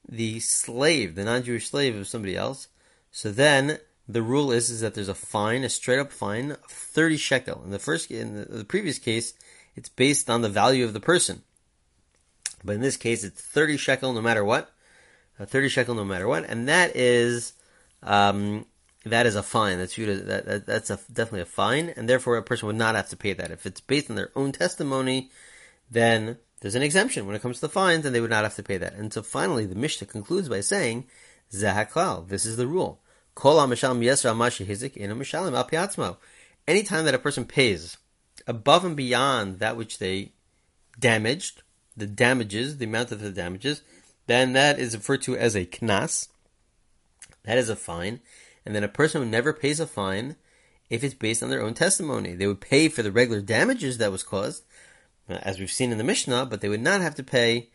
the 0.08 0.40
slave, 0.40 1.16
the 1.16 1.24
non-Jewish 1.24 1.70
slave 1.70 1.96
of 1.96 2.08
somebody 2.08 2.36
else, 2.36 2.68
so 3.12 3.32
then 3.32 3.80
the 4.08 4.22
rule 4.22 4.52
is, 4.52 4.70
is 4.70 4.82
that 4.82 4.94
there's 4.94 5.10
a 5.10 5.16
fine, 5.16 5.64
a 5.64 5.70
straight 5.70 6.00
up 6.00 6.12
fine 6.12 6.52
of 6.52 6.66
30 6.70 7.18
shekel. 7.18 7.62
In 7.64 7.72
the 7.72 7.80
first, 7.80 8.12
in 8.12 8.36
the, 8.36 8.46
the 8.46 8.66
previous 8.66 9.00
case, 9.00 9.34
it's 9.76 9.90
based 9.90 10.30
on 10.30 10.42
the 10.42 10.50
value 10.50 10.86
of 10.86 10.94
the 10.94 11.00
person. 11.00 11.44
But 12.64 12.76
in 12.76 12.82
this 12.82 12.98
case, 12.98 13.24
it's 13.24 13.42
30 13.42 13.78
shekel 13.78 14.14
no 14.14 14.22
matter 14.22 14.44
what. 14.44 14.72
Uh, 15.40 15.46
30 15.46 15.70
shekel 15.70 15.96
no 15.96 16.06
matter 16.06 16.28
what. 16.28 16.46
And 16.46 16.68
that 16.68 16.96
is, 16.96 17.54
um, 18.04 18.66
that 19.06 19.26
is 19.26 19.36
a 19.36 19.44
fine. 19.44 19.78
That's 19.78 19.96
viewed 19.96 20.10
as, 20.10 20.26
that, 20.26 20.46
that, 20.46 20.66
that's 20.66 20.90
a, 20.90 21.00
definitely 21.12 21.42
a 21.42 21.46
fine. 21.46 21.90
And 21.90 22.08
therefore 22.08 22.38
a 22.38 22.44
person 22.44 22.68
would 22.68 22.76
not 22.76 22.96
have 22.96 23.10
to 23.10 23.18
pay 23.18 23.34
that. 23.34 23.52
If 23.52 23.66
it's 23.66 23.82
based 23.82 24.10
on 24.10 24.16
their 24.16 24.32
own 24.36 24.52
testimony, 24.52 25.32
then 25.90 26.38
there's 26.62 26.76
an 26.76 26.84
exemption 26.84 27.26
when 27.26 27.36
it 27.36 27.42
comes 27.42 27.58
to 27.58 27.62
the 27.62 27.70
fines 27.70 28.06
and 28.06 28.14
they 28.14 28.22
would 28.22 28.30
not 28.30 28.44
have 28.44 28.56
to 28.56 28.64
pay 28.64 28.78
that. 28.78 28.94
And 28.94 29.12
so 29.12 29.24
finally 29.24 29.66
the 29.66 29.76
Mishnah 29.76 30.08
concludes 30.08 30.48
by 30.48 30.62
saying, 30.62 31.06
Zahaklal, 31.52 32.28
this 32.28 32.46
is 32.46 32.58
the 32.58 32.68
rule. 32.68 33.02
kol 33.36 33.60
Anytime 36.68 37.06
that 37.06 37.16
a 37.16 37.20
person 37.20 37.46
pays 37.46 37.98
above 38.48 38.86
and 38.86 38.96
beyond 38.96 39.60
that 39.60 39.76
which 39.76 39.98
they 40.00 40.34
damaged, 41.00 41.64
the 41.96 42.08
damages, 42.08 42.78
the 42.78 42.86
amount 42.86 43.12
of 43.12 43.22
the 43.22 43.32
damages, 43.32 43.82
then 44.28 44.54
that 44.54 44.80
is 44.80 44.96
referred 44.96 45.22
to 45.24 45.36
as 45.36 45.56
a 45.56 45.66
knas. 45.66 46.30
That 47.44 47.58
is 47.58 47.70
a 47.70 47.76
fine. 47.76 48.20
And 48.66 48.76
then 48.76 48.84
a 48.84 48.88
person 48.88 49.22
who 49.22 49.28
never 49.28 49.54
pays 49.54 49.80
a 49.80 49.88
fine 49.88 50.36
if 50.90 51.04
it's 51.04 51.14
based 51.14 51.42
on 51.42 51.50
their 51.50 51.62
own 51.62 51.74
testimony. 51.74 52.34
They 52.34 52.48
would 52.48 52.62
pay 52.62 52.90
for 52.90 53.02
the 53.02 53.12
regular 53.12 53.42
damages 53.42 53.98
that 53.98 54.12
was 54.12 54.24
caused, 54.24 54.64
uh, 55.30 55.40
as 55.42 55.60
we've 55.60 55.72
seen 55.72 55.92
in 55.92 55.98
the 55.98 56.04
Mishnah, 56.04 56.46
but 56.46 56.62
they 56.62 56.70
would 56.70 56.82
not 56.82 57.02
have 57.02 57.16
to 57.16 57.24
pay 57.24 57.70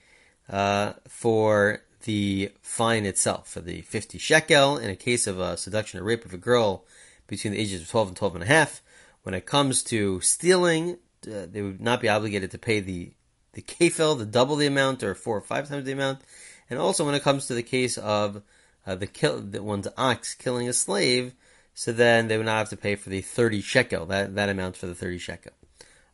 uh, 0.48 0.92
for 1.08 1.82
the 2.04 2.52
fine 2.62 3.04
itself, 3.04 3.48
for 3.48 3.60
the 3.60 3.80
50 3.82 4.18
shekel 4.18 4.78
in 4.78 4.90
a 4.90 4.96
case 4.96 5.26
of 5.26 5.40
a 5.40 5.56
seduction 5.56 5.98
or 5.98 6.04
rape 6.04 6.24
of 6.24 6.34
a 6.34 6.38
girl 6.38 6.84
between 7.26 7.52
the 7.52 7.58
ages 7.58 7.82
of 7.82 7.90
12 7.90 8.08
and 8.08 8.16
12 8.16 8.34
and 8.36 8.44
a 8.44 8.48
half. 8.48 8.82
When 9.24 9.34
it 9.34 9.46
comes 9.46 9.82
to 9.84 10.20
stealing, 10.20 10.98
uh, 11.26 11.46
they 11.50 11.62
would 11.62 11.80
not 11.80 12.00
be 12.00 12.08
obligated 12.08 12.52
to 12.52 12.58
pay 12.58 12.80
the 12.80 13.12
the 13.56 13.62
kefil, 13.62 14.18
the 14.18 14.26
double 14.26 14.54
the 14.56 14.66
amount 14.66 15.02
or 15.02 15.14
four 15.14 15.38
or 15.38 15.40
five 15.40 15.68
times 15.68 15.86
the 15.86 15.92
amount. 15.92 16.20
And 16.68 16.78
also 16.78 17.06
when 17.06 17.14
it 17.14 17.22
comes 17.22 17.46
to 17.46 17.54
the 17.54 17.62
case 17.62 17.96
of 17.96 18.42
uh, 18.86 18.94
the 18.94 19.06
kill, 19.06 19.40
the 19.40 19.62
one's 19.62 19.88
ox 19.96 20.34
killing 20.34 20.68
a 20.68 20.74
slave, 20.74 21.32
so 21.74 21.90
then 21.90 22.28
they 22.28 22.36
would 22.36 22.46
not 22.46 22.58
have 22.58 22.68
to 22.70 22.76
pay 22.76 22.96
for 22.96 23.08
the 23.08 23.22
30 23.22 23.62
shekel, 23.62 24.06
that, 24.06 24.34
that 24.34 24.50
amount 24.50 24.76
for 24.76 24.86
the 24.86 24.94
30 24.94 25.18
shekel. 25.18 25.52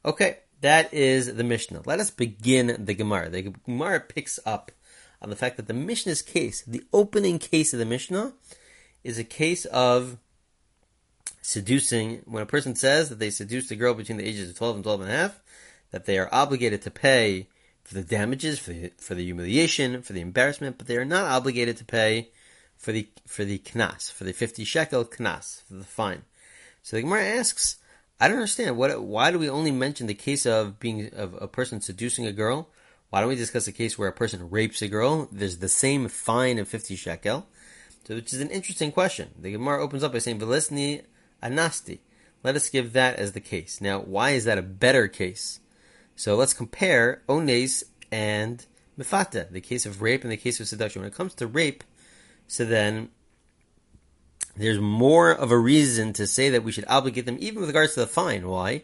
Okay, 0.04 0.38
that 0.60 0.94
is 0.94 1.34
the 1.34 1.44
Mishnah. 1.44 1.82
Let 1.84 1.98
us 1.98 2.10
begin 2.10 2.84
the 2.84 2.94
Gemara. 2.94 3.28
The 3.28 3.52
Gemara 3.66 4.00
picks 4.00 4.38
up 4.46 4.70
on 5.20 5.28
the 5.28 5.36
fact 5.36 5.56
that 5.56 5.66
the 5.66 5.74
Mishnah's 5.74 6.22
case, 6.22 6.62
the 6.62 6.84
opening 6.92 7.40
case 7.40 7.72
of 7.72 7.80
the 7.80 7.84
Mishnah, 7.84 8.34
is 9.02 9.18
a 9.18 9.24
case 9.24 9.64
of 9.66 10.16
seducing. 11.42 12.22
When 12.24 12.42
a 12.42 12.46
person 12.46 12.76
says 12.76 13.08
that 13.08 13.18
they 13.18 13.30
seduced 13.30 13.72
a 13.72 13.76
girl 13.76 13.94
between 13.94 14.18
the 14.18 14.28
ages 14.28 14.48
of 14.48 14.56
12 14.56 14.76
and 14.76 14.84
12 14.84 15.00
and 15.00 15.10
a 15.10 15.16
half, 15.16 15.40
that 15.92 16.06
they 16.06 16.18
are 16.18 16.28
obligated 16.32 16.82
to 16.82 16.90
pay 16.90 17.48
for 17.84 17.94
the 17.94 18.02
damages, 18.02 18.58
for 18.58 18.72
the, 18.72 18.92
for 18.98 19.14
the 19.14 19.24
humiliation, 19.24 20.02
for 20.02 20.12
the 20.12 20.20
embarrassment, 20.20 20.78
but 20.78 20.86
they 20.88 20.96
are 20.96 21.04
not 21.04 21.30
obligated 21.30 21.76
to 21.76 21.84
pay 21.84 22.30
for 22.76 22.90
the 22.90 23.08
for 23.26 23.44
the 23.44 23.58
knas, 23.58 24.10
for 24.10 24.24
the 24.24 24.32
50 24.32 24.64
shekel 24.64 25.04
knas, 25.04 25.62
for 25.62 25.74
the 25.74 25.84
fine. 25.84 26.22
So 26.82 26.96
the 26.96 27.02
Gemara 27.02 27.24
asks, 27.24 27.76
I 28.20 28.26
don't 28.26 28.38
understand 28.38 28.76
what 28.76 29.00
why 29.02 29.30
do 29.30 29.38
we 29.38 29.48
only 29.48 29.70
mention 29.70 30.08
the 30.08 30.14
case 30.14 30.46
of 30.46 30.80
being 30.80 31.10
of 31.14 31.36
a 31.40 31.46
person 31.46 31.80
seducing 31.80 32.26
a 32.26 32.32
girl? 32.32 32.68
Why 33.10 33.20
don't 33.20 33.28
we 33.28 33.36
discuss 33.36 33.66
a 33.66 33.72
case 33.72 33.98
where 33.98 34.08
a 34.08 34.12
person 34.12 34.48
rapes 34.48 34.80
a 34.80 34.88
girl? 34.88 35.28
There's 35.30 35.58
the 35.58 35.68
same 35.68 36.08
fine 36.08 36.58
of 36.58 36.66
50 36.66 36.96
shekel. 36.96 37.46
So, 38.04 38.14
which 38.14 38.32
is 38.32 38.40
an 38.40 38.48
interesting 38.48 38.90
question. 38.90 39.30
The 39.38 39.52
Gemara 39.52 39.82
opens 39.82 40.02
up 40.02 40.12
by 40.12 40.18
saying, 40.18 40.40
Velisni 40.40 41.02
anasti. 41.42 41.98
Let 42.42 42.56
us 42.56 42.70
give 42.70 42.94
that 42.94 43.16
as 43.16 43.32
the 43.32 43.40
case. 43.40 43.80
Now, 43.80 44.00
why 44.00 44.30
is 44.30 44.46
that 44.46 44.58
a 44.58 44.62
better 44.62 45.08
case? 45.08 45.60
So 46.16 46.36
let's 46.36 46.54
compare 46.54 47.22
ones 47.26 47.84
and 48.10 48.64
mifata, 48.98 49.50
the 49.50 49.60
case 49.60 49.86
of 49.86 50.02
rape 50.02 50.22
and 50.22 50.32
the 50.32 50.36
case 50.36 50.60
of 50.60 50.68
seduction. 50.68 51.02
When 51.02 51.10
it 51.10 51.14
comes 51.14 51.34
to 51.36 51.46
rape, 51.46 51.84
so 52.46 52.64
then 52.64 53.08
there's 54.56 54.78
more 54.78 55.30
of 55.30 55.50
a 55.50 55.58
reason 55.58 56.12
to 56.14 56.26
say 56.26 56.50
that 56.50 56.64
we 56.64 56.72
should 56.72 56.84
obligate 56.88 57.26
them, 57.26 57.38
even 57.40 57.60
with 57.60 57.70
regards 57.70 57.94
to 57.94 58.00
the 58.00 58.06
fine. 58.06 58.46
Why? 58.46 58.82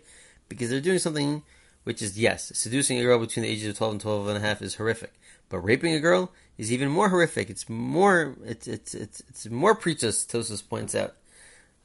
Because 0.48 0.70
they're 0.70 0.80
doing 0.80 0.98
something 0.98 1.42
which 1.84 2.02
is, 2.02 2.18
yes, 2.18 2.52
seducing 2.54 2.98
a 2.98 3.02
girl 3.02 3.18
between 3.18 3.44
the 3.44 3.48
ages 3.48 3.68
of 3.68 3.78
12 3.78 3.92
and 3.92 4.00
12 4.00 4.28
and 4.28 4.36
a 4.36 4.40
half 4.40 4.62
is 4.62 4.74
horrific. 4.74 5.12
But 5.48 5.60
raping 5.60 5.94
a 5.94 6.00
girl 6.00 6.32
is 6.58 6.72
even 6.72 6.88
more 6.88 7.08
horrific. 7.08 7.48
It's 7.48 7.68
more, 7.68 8.36
it's, 8.44 8.66
it's, 8.66 8.94
it's, 8.94 9.22
it's 9.28 9.48
more 9.48 9.74
pritzus, 9.74 10.26
Tosfos 10.26 10.66
points 10.66 10.94
out. 10.94 11.14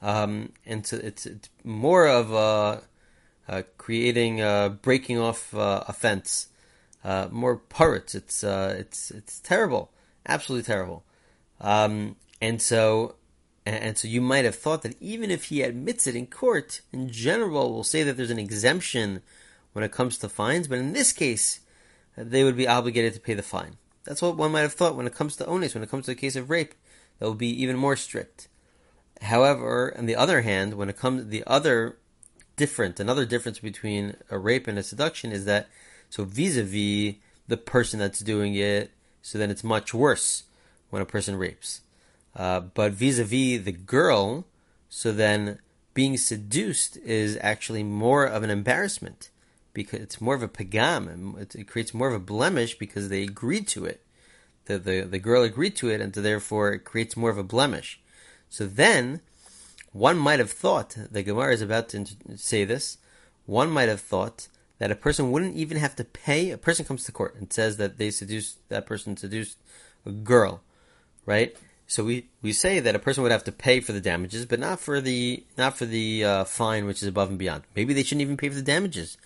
Um, 0.02 0.52
and 0.66 0.86
so 0.86 0.98
it's, 0.98 1.24
it's 1.24 1.48
more 1.62 2.06
of 2.06 2.32
a, 2.32 2.82
uh, 3.48 3.62
creating 3.78 4.40
uh, 4.40 4.70
breaking 4.70 5.18
off 5.18 5.54
uh, 5.54 5.84
offense, 5.86 6.48
uh, 7.04 7.28
more 7.30 7.56
parrots. 7.56 8.14
It's 8.14 8.42
uh, 8.44 8.76
it's 8.78 9.10
it's 9.10 9.40
terrible, 9.40 9.90
absolutely 10.26 10.64
terrible. 10.64 11.04
Um, 11.60 12.16
and 12.40 12.60
so 12.60 13.16
and, 13.66 13.96
so 13.96 14.08
you 14.08 14.20
might 14.20 14.44
have 14.44 14.56
thought 14.56 14.82
that 14.82 15.00
even 15.00 15.30
if 15.30 15.44
he 15.44 15.62
admits 15.62 16.06
it 16.06 16.16
in 16.16 16.26
court, 16.26 16.82
in 16.92 17.08
general, 17.10 17.72
we'll 17.72 17.84
say 17.84 18.02
that 18.02 18.16
there's 18.16 18.30
an 18.30 18.38
exemption 18.38 19.22
when 19.72 19.84
it 19.84 19.92
comes 19.92 20.18
to 20.18 20.28
fines. 20.28 20.68
But 20.68 20.78
in 20.78 20.92
this 20.92 21.12
case, 21.12 21.60
they 22.16 22.44
would 22.44 22.56
be 22.56 22.68
obligated 22.68 23.14
to 23.14 23.20
pay 23.20 23.34
the 23.34 23.42
fine. 23.42 23.76
That's 24.04 24.20
what 24.20 24.36
one 24.36 24.52
might 24.52 24.60
have 24.60 24.74
thought 24.74 24.96
when 24.96 25.06
it 25.06 25.14
comes 25.14 25.36
to 25.36 25.46
ones. 25.46 25.74
When 25.74 25.82
it 25.82 25.90
comes 25.90 26.06
to 26.06 26.12
a 26.12 26.16
case 26.16 26.36
of 26.36 26.50
rape, 26.50 26.74
that 27.18 27.28
would 27.28 27.38
be 27.38 27.62
even 27.62 27.76
more 27.76 27.96
strict. 27.96 28.48
However, 29.22 29.94
on 29.96 30.04
the 30.04 30.16
other 30.16 30.42
hand, 30.42 30.74
when 30.74 30.90
it 30.90 30.98
comes 30.98 31.22
to 31.22 31.28
the 31.28 31.44
other 31.46 31.96
different. 32.56 33.00
Another 33.00 33.24
difference 33.24 33.58
between 33.58 34.16
a 34.30 34.38
rape 34.38 34.66
and 34.66 34.78
a 34.78 34.82
seduction 34.82 35.32
is 35.32 35.44
that 35.44 35.68
so 36.10 36.24
vis-a-vis 36.24 37.16
the 37.48 37.56
person 37.56 37.98
that's 37.98 38.20
doing 38.20 38.54
it, 38.54 38.90
so 39.22 39.38
then 39.38 39.50
it's 39.50 39.64
much 39.64 39.92
worse 39.92 40.44
when 40.90 41.02
a 41.02 41.06
person 41.06 41.36
rapes. 41.36 41.80
Uh, 42.36 42.60
but 42.60 42.92
vis-a-vis 42.92 43.64
the 43.64 43.72
girl, 43.72 44.44
so 44.88 45.12
then 45.12 45.58
being 45.92 46.16
seduced 46.16 46.96
is 46.98 47.38
actually 47.40 47.82
more 47.82 48.24
of 48.24 48.42
an 48.42 48.50
embarrassment 48.50 49.30
because 49.72 50.00
it's 50.00 50.20
more 50.20 50.34
of 50.34 50.42
a 50.42 50.48
pagam. 50.48 51.40
It, 51.40 51.54
it 51.54 51.68
creates 51.68 51.94
more 51.94 52.08
of 52.08 52.14
a 52.14 52.18
blemish 52.18 52.78
because 52.78 53.08
they 53.08 53.22
agreed 53.22 53.68
to 53.68 53.84
it. 53.84 54.00
The, 54.66 54.78
the 54.78 55.00
the 55.02 55.18
girl 55.18 55.42
agreed 55.42 55.76
to 55.76 55.90
it, 55.90 56.00
and 56.00 56.14
so 56.14 56.22
therefore 56.22 56.72
it 56.72 56.84
creates 56.84 57.16
more 57.16 57.30
of 57.30 57.38
a 57.38 57.44
blemish. 57.44 58.00
So 58.48 58.66
then 58.66 59.20
one 59.94 60.18
might 60.18 60.40
have 60.40 60.50
thought, 60.50 60.96
the 61.12 61.22
Gemara 61.22 61.52
is 61.52 61.62
about 61.62 61.88
to 61.90 62.04
say 62.34 62.64
this, 62.64 62.98
one 63.46 63.70
might 63.70 63.88
have 63.88 64.00
thought 64.00 64.48
that 64.78 64.90
a 64.90 64.96
person 64.96 65.30
wouldn't 65.30 65.54
even 65.54 65.76
have 65.76 65.94
to 65.94 66.04
pay. 66.04 66.50
A 66.50 66.58
person 66.58 66.84
comes 66.84 67.04
to 67.04 67.12
court 67.12 67.36
and 67.36 67.52
says 67.52 67.76
that 67.76 67.96
they 67.96 68.10
seduced, 68.10 68.58
that 68.70 68.86
person 68.86 69.16
seduced 69.16 69.56
a 70.04 70.10
girl, 70.10 70.62
right? 71.26 71.56
So 71.86 72.02
we, 72.02 72.26
we 72.42 72.52
say 72.52 72.80
that 72.80 72.96
a 72.96 72.98
person 72.98 73.22
would 73.22 73.30
have 73.30 73.44
to 73.44 73.52
pay 73.52 73.78
for 73.78 73.92
the 73.92 74.00
damages, 74.00 74.46
but 74.46 74.58
not 74.58 74.80
for 74.80 75.00
the, 75.00 75.44
not 75.56 75.78
for 75.78 75.86
the 75.86 76.24
uh, 76.24 76.44
fine, 76.44 76.86
which 76.86 77.00
is 77.00 77.08
above 77.08 77.28
and 77.28 77.38
beyond. 77.38 77.62
Maybe 77.76 77.94
they 77.94 78.02
shouldn't 78.02 78.22
even 78.22 78.36
pay 78.36 78.48
for 78.48 78.56
the 78.56 78.62
damages. 78.62 79.16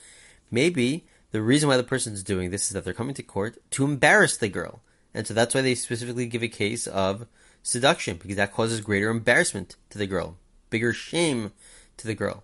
Maybe 0.50 1.06
the 1.30 1.40
reason 1.40 1.70
why 1.70 1.78
the 1.78 1.82
person 1.82 2.12
is 2.12 2.22
doing 2.22 2.50
this 2.50 2.66
is 2.66 2.74
that 2.74 2.84
they're 2.84 2.92
coming 2.92 3.14
to 3.14 3.22
court 3.22 3.56
to 3.70 3.86
embarrass 3.86 4.36
the 4.36 4.50
girl. 4.50 4.82
And 5.14 5.26
so 5.26 5.32
that's 5.32 5.54
why 5.54 5.62
they 5.62 5.74
specifically 5.74 6.26
give 6.26 6.42
a 6.42 6.48
case 6.48 6.86
of 6.86 7.26
seduction, 7.62 8.18
because 8.18 8.36
that 8.36 8.52
causes 8.52 8.82
greater 8.82 9.08
embarrassment 9.08 9.76
to 9.88 9.96
the 9.96 10.06
girl 10.06 10.36
bigger 10.70 10.92
shame 10.92 11.52
to 11.96 12.06
the 12.06 12.14
girl, 12.14 12.42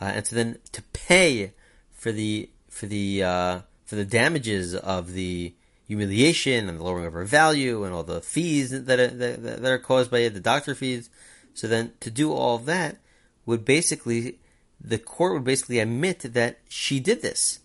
uh, 0.00 0.12
and 0.14 0.26
so 0.26 0.36
then 0.36 0.58
to 0.72 0.82
pay 0.92 1.52
for 1.92 2.12
the 2.12 2.50
for 2.68 2.86
the 2.86 3.22
uh, 3.22 3.60
for 3.84 3.96
the 3.96 4.04
damages 4.04 4.74
of 4.74 5.12
the 5.12 5.54
humiliation 5.86 6.68
and 6.68 6.78
the 6.78 6.84
lowering 6.84 7.06
of 7.06 7.12
her 7.12 7.24
value 7.24 7.82
and 7.82 7.92
all 7.92 8.04
the 8.04 8.20
fees 8.20 8.70
that 8.70 9.00
are, 9.00 9.08
that, 9.08 9.42
that 9.42 9.72
are 9.72 9.78
caused 9.78 10.08
by 10.08 10.18
it, 10.18 10.34
the 10.34 10.38
doctor 10.38 10.72
fees. 10.72 11.10
So 11.52 11.66
then 11.66 11.92
to 11.98 12.12
do 12.12 12.32
all 12.32 12.58
that 12.58 12.98
would 13.44 13.64
basically 13.64 14.38
the 14.80 14.98
court 14.98 15.32
would 15.34 15.44
basically 15.44 15.78
admit 15.78 16.20
that 16.20 16.60
she 16.68 17.00
did 17.00 17.22
this. 17.22 17.58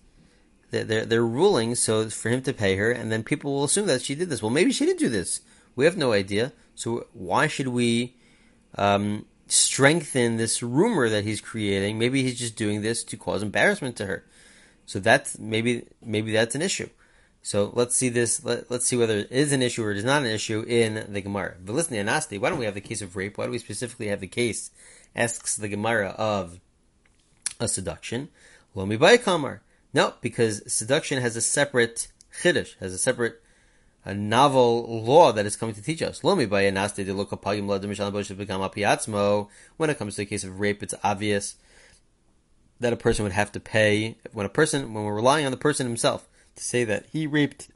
They're, 0.72 1.06
they're 1.06 1.26
ruling 1.26 1.76
so 1.76 2.10
for 2.10 2.30
him 2.30 2.42
to 2.42 2.54
pay 2.54 2.76
her, 2.76 2.92
and 2.92 3.12
then 3.12 3.24
people 3.24 3.54
will 3.54 3.64
assume 3.64 3.86
that 3.88 4.02
she 4.02 4.16
did 4.16 4.30
this. 4.30 4.42
Well, 4.42 4.50
maybe 4.50 4.74
she 4.74 4.86
didn't 4.86 5.00
do 5.00 5.10
this. 5.10 5.42
We 5.76 5.86
have 5.86 5.96
no 5.96 6.12
idea. 6.12 6.52
So 6.74 7.08
why 7.14 7.48
should 7.48 7.70
we 7.70 8.16
um, 8.78 9.26
strengthen 9.48 10.38
this 10.38 10.64
rumor 10.64 11.10
that 11.10 11.24
he's 11.24 11.42
creating. 11.42 11.98
Maybe 11.98 12.24
he's 12.24 12.40
just 12.40 12.56
doing 12.56 12.82
this 12.82 13.04
to 13.06 13.18
cause 13.18 13.44
embarrassment 13.44 13.96
to 13.98 14.06
her. 14.06 14.24
So 14.86 15.00
that's 15.00 15.40
maybe 15.40 15.88
maybe 16.04 16.32
that's 16.32 16.56
an 16.56 16.62
issue. 16.62 16.90
So 17.42 17.72
let's 17.74 17.96
see 17.96 18.10
this. 18.10 18.44
Let, 18.44 18.72
us 18.72 18.86
see 18.86 18.98
whether 18.98 19.18
it 19.18 19.32
is 19.32 19.52
an 19.52 19.62
issue 19.62 19.84
or 19.84 19.92
it 19.92 19.98
is 19.98 20.04
not 20.04 20.24
an 20.24 20.30
issue 20.30 20.66
in 20.68 21.06
the 21.12 21.22
Gemara. 21.22 21.56
But 21.64 21.74
listen, 21.74 21.96
Anasti, 21.96 22.40
why 22.40 22.50
don't 22.50 22.58
we 22.58 22.66
have 22.66 22.74
the 22.74 22.82
case 22.82 23.02
of 23.02 23.16
rape? 23.16 23.38
Why 23.38 23.46
do 23.46 23.52
we 23.52 23.60
specifically 23.60 24.08
have 24.08 24.20
the 24.20 24.28
case? 24.28 24.72
Asks 25.16 25.56
the 25.56 25.70
Gemara 25.70 26.10
of 26.18 26.60
a 27.60 27.68
seduction. 27.68 28.30
Lomi 28.74 28.98
by 28.98 29.18
kamar. 29.18 29.62
No, 29.94 30.16
because 30.22 30.62
seduction 30.72 31.22
has 31.22 31.36
a 31.36 31.42
separate 31.42 32.08
chiddush, 32.42 32.76
has 32.80 32.94
a 32.94 32.98
separate 32.98 33.42
a 34.06 34.14
novel 34.14 35.04
law 35.04 35.32
that 35.32 35.48
is 35.48 35.56
coming 35.56 35.74
to 35.76 35.82
teach 35.82 36.02
us. 36.02 36.24
Lomi 36.24 36.46
by 36.46 36.64
anaste 36.64 36.98
de 36.98 37.06
lokapagim 37.06 38.38
become 38.38 39.48
When 39.78 39.90
it 39.90 39.98
comes 39.98 40.16
to 40.16 40.22
the 40.22 40.26
case 40.28 40.44
of 40.44 40.60
rape, 40.60 40.84
it's 40.84 40.94
obvious 41.04 41.56
that 42.80 42.94
a 42.94 42.98
person 42.98 43.24
would 43.24 43.32
have 43.32 43.52
to 43.54 43.60
pay 43.60 44.18
when 44.32 44.46
a 44.46 44.50
person 44.50 44.94
when 44.94 45.04
we're 45.04 45.16
relying 45.16 45.46
on 45.46 45.52
the 45.52 45.58
person 45.58 45.88
himself 45.88 46.28
to 46.56 46.64
say 46.64 46.84
that 46.84 47.08
he 47.12 47.26
raped 47.26 47.70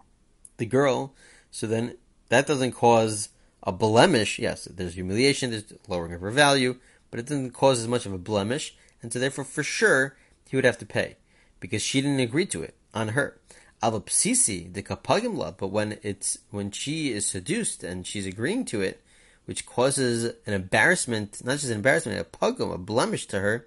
the 0.58 0.66
girl, 0.66 1.14
so 1.50 1.66
then 1.66 1.98
that 2.30 2.46
doesn't 2.46 2.74
cause 2.74 3.30
a 3.64 3.72
blemish. 3.72 4.38
Yes, 4.38 4.66
there's 4.66 4.94
humiliation, 4.94 5.50
there's 5.50 5.74
lowering 5.88 6.14
of 6.14 6.22
her 6.22 6.32
value, 6.32 6.76
but 7.10 7.20
it 7.20 7.26
doesn't 7.26 7.52
cause 7.52 7.80
as 7.80 7.88
much 7.88 8.06
of 8.06 8.14
a 8.14 8.18
blemish, 8.18 8.76
and 9.02 9.12
so 9.12 9.20
therefore 9.20 9.46
for 9.46 9.64
sure 9.64 10.16
he 10.48 10.56
would 10.56 10.66
have 10.66 10.78
to 10.78 10.86
pay 10.86 11.18
because 11.60 11.82
she 11.82 12.02
didn't 12.02 12.20
agree 12.20 12.46
to 12.46 12.62
it 12.62 12.76
on 12.94 13.10
her. 13.10 13.40
Alapsisi, 13.82 14.72
the 14.74 14.84
kapagimla, 14.84 15.56
but 15.58 15.68
when 15.68 15.98
it's 16.04 16.38
when 16.52 16.72
she 16.72 17.12
is 17.12 17.26
seduced 17.26 17.84
and 17.84 18.06
she's 18.06 18.26
agreeing 18.26 18.66
to 18.66 18.82
it, 18.82 19.02
which 19.46 19.66
causes 19.66 20.26
an 20.46 20.54
embarrassment, 20.54 21.44
not 21.44 21.54
just 21.54 21.72
an 21.72 21.78
embarrassment, 21.78 22.20
a 22.20 22.24
pugum, 22.24 22.72
a 22.72 22.78
blemish 22.78 23.26
to 23.26 23.40
her. 23.40 23.66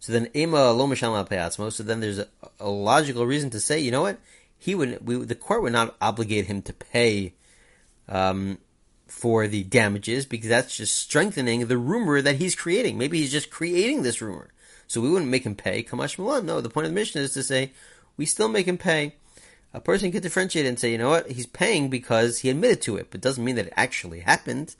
So 0.00 0.12
then 0.12 0.30
ema 0.34 0.72
lo 0.72 0.86
peatzmo. 0.86 1.70
So 1.70 1.82
then 1.82 2.00
there's 2.00 2.18
a, 2.18 2.28
a, 2.58 2.70
logical 2.70 3.26
reason 3.26 3.50
to 3.50 3.60
say, 3.60 3.78
you 3.78 3.90
know 3.90 4.00
what, 4.00 4.18
he 4.56 4.74
would, 4.74 5.06
we, 5.06 5.16
the 5.16 5.34
court 5.34 5.62
would 5.62 5.72
not 5.72 5.96
obligate 6.00 6.46
him 6.46 6.62
to 6.62 6.72
pay 6.72 7.34
um, 8.08 8.56
for 9.06 9.48
the 9.48 9.64
damages 9.64 10.24
because 10.24 10.48
that's 10.48 10.76
just 10.76 10.96
strengthening 10.96 11.66
the 11.66 11.76
rumor 11.76 12.22
that 12.22 12.36
he's 12.36 12.54
creating. 12.54 12.96
Maybe 12.96 13.18
he's 13.18 13.32
just 13.32 13.50
creating 13.50 14.02
this 14.02 14.22
rumor. 14.22 14.48
So 14.86 15.02
we 15.02 15.10
wouldn't 15.10 15.30
make 15.30 15.44
him 15.44 15.54
pay. 15.54 15.82
Kamashma 15.82 16.24
lan. 16.24 16.46
No, 16.46 16.62
the 16.62 16.70
point 16.70 16.86
of 16.86 16.92
the 16.92 16.98
mission 16.98 17.20
is 17.20 17.34
to 17.34 17.42
say 17.42 17.72
we 18.16 18.24
still 18.24 18.48
make 18.48 18.66
him 18.66 18.78
pay 18.78 19.14
a 19.74 19.80
person 19.80 20.10
could 20.10 20.22
differentiate 20.22 20.66
and 20.66 20.78
say, 20.78 20.90
you 20.90 20.98
know 20.98 21.10
what, 21.10 21.30
he's 21.30 21.46
paying 21.46 21.88
because 21.90 22.38
he 22.38 22.50
admitted 22.50 22.80
to 22.82 22.96
it, 22.96 23.08
but 23.10 23.20
doesn't 23.20 23.44
mean 23.44 23.56
that 23.56 23.66
it 23.66 23.74
actually 23.76 24.20
happened. 24.20 24.74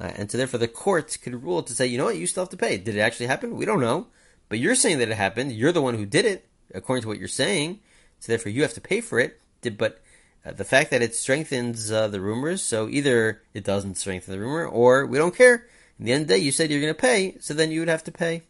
Uh, 0.00 0.12
and 0.16 0.30
so 0.30 0.38
therefore 0.38 0.60
the 0.60 0.68
court 0.68 1.16
could 1.22 1.42
rule 1.42 1.62
to 1.62 1.72
say, 1.72 1.86
you 1.86 1.98
know 1.98 2.04
what, 2.04 2.16
you 2.16 2.26
still 2.26 2.44
have 2.44 2.50
to 2.50 2.56
pay. 2.56 2.76
Did 2.76 2.96
it 2.96 3.00
actually 3.00 3.26
happen? 3.26 3.56
We 3.56 3.64
don't 3.64 3.80
know. 3.80 4.06
But 4.48 4.58
you're 4.58 4.74
saying 4.74 4.98
that 4.98 5.08
it 5.08 5.16
happened. 5.16 5.52
You're 5.52 5.72
the 5.72 5.82
one 5.82 5.94
who 5.94 6.06
did 6.06 6.24
it, 6.24 6.46
according 6.74 7.02
to 7.02 7.08
what 7.08 7.18
you're 7.18 7.28
saying. 7.28 7.80
So 8.20 8.32
therefore 8.32 8.52
you 8.52 8.62
have 8.62 8.74
to 8.74 8.80
pay 8.80 9.00
for 9.00 9.18
it. 9.18 9.40
But 9.76 10.00
uh, 10.44 10.52
the 10.52 10.64
fact 10.64 10.90
that 10.90 11.02
it 11.02 11.14
strengthens 11.14 11.90
uh, 11.90 12.08
the 12.08 12.20
rumors, 12.20 12.62
so 12.62 12.88
either 12.88 13.42
it 13.54 13.64
doesn't 13.64 13.96
strengthen 13.96 14.32
the 14.32 14.40
rumor, 14.40 14.66
or 14.66 15.04
we 15.06 15.18
don't 15.18 15.36
care. 15.36 15.66
In 15.98 16.04
the 16.04 16.12
end 16.12 16.22
of 16.22 16.28
the 16.28 16.34
day, 16.34 16.40
you 16.40 16.52
said 16.52 16.70
you're 16.70 16.80
going 16.80 16.94
to 16.94 17.00
pay, 17.00 17.36
so 17.40 17.54
then 17.54 17.72
you 17.72 17.80
would 17.80 17.88
have 17.88 18.04
to 18.04 18.12
pay. 18.12 18.42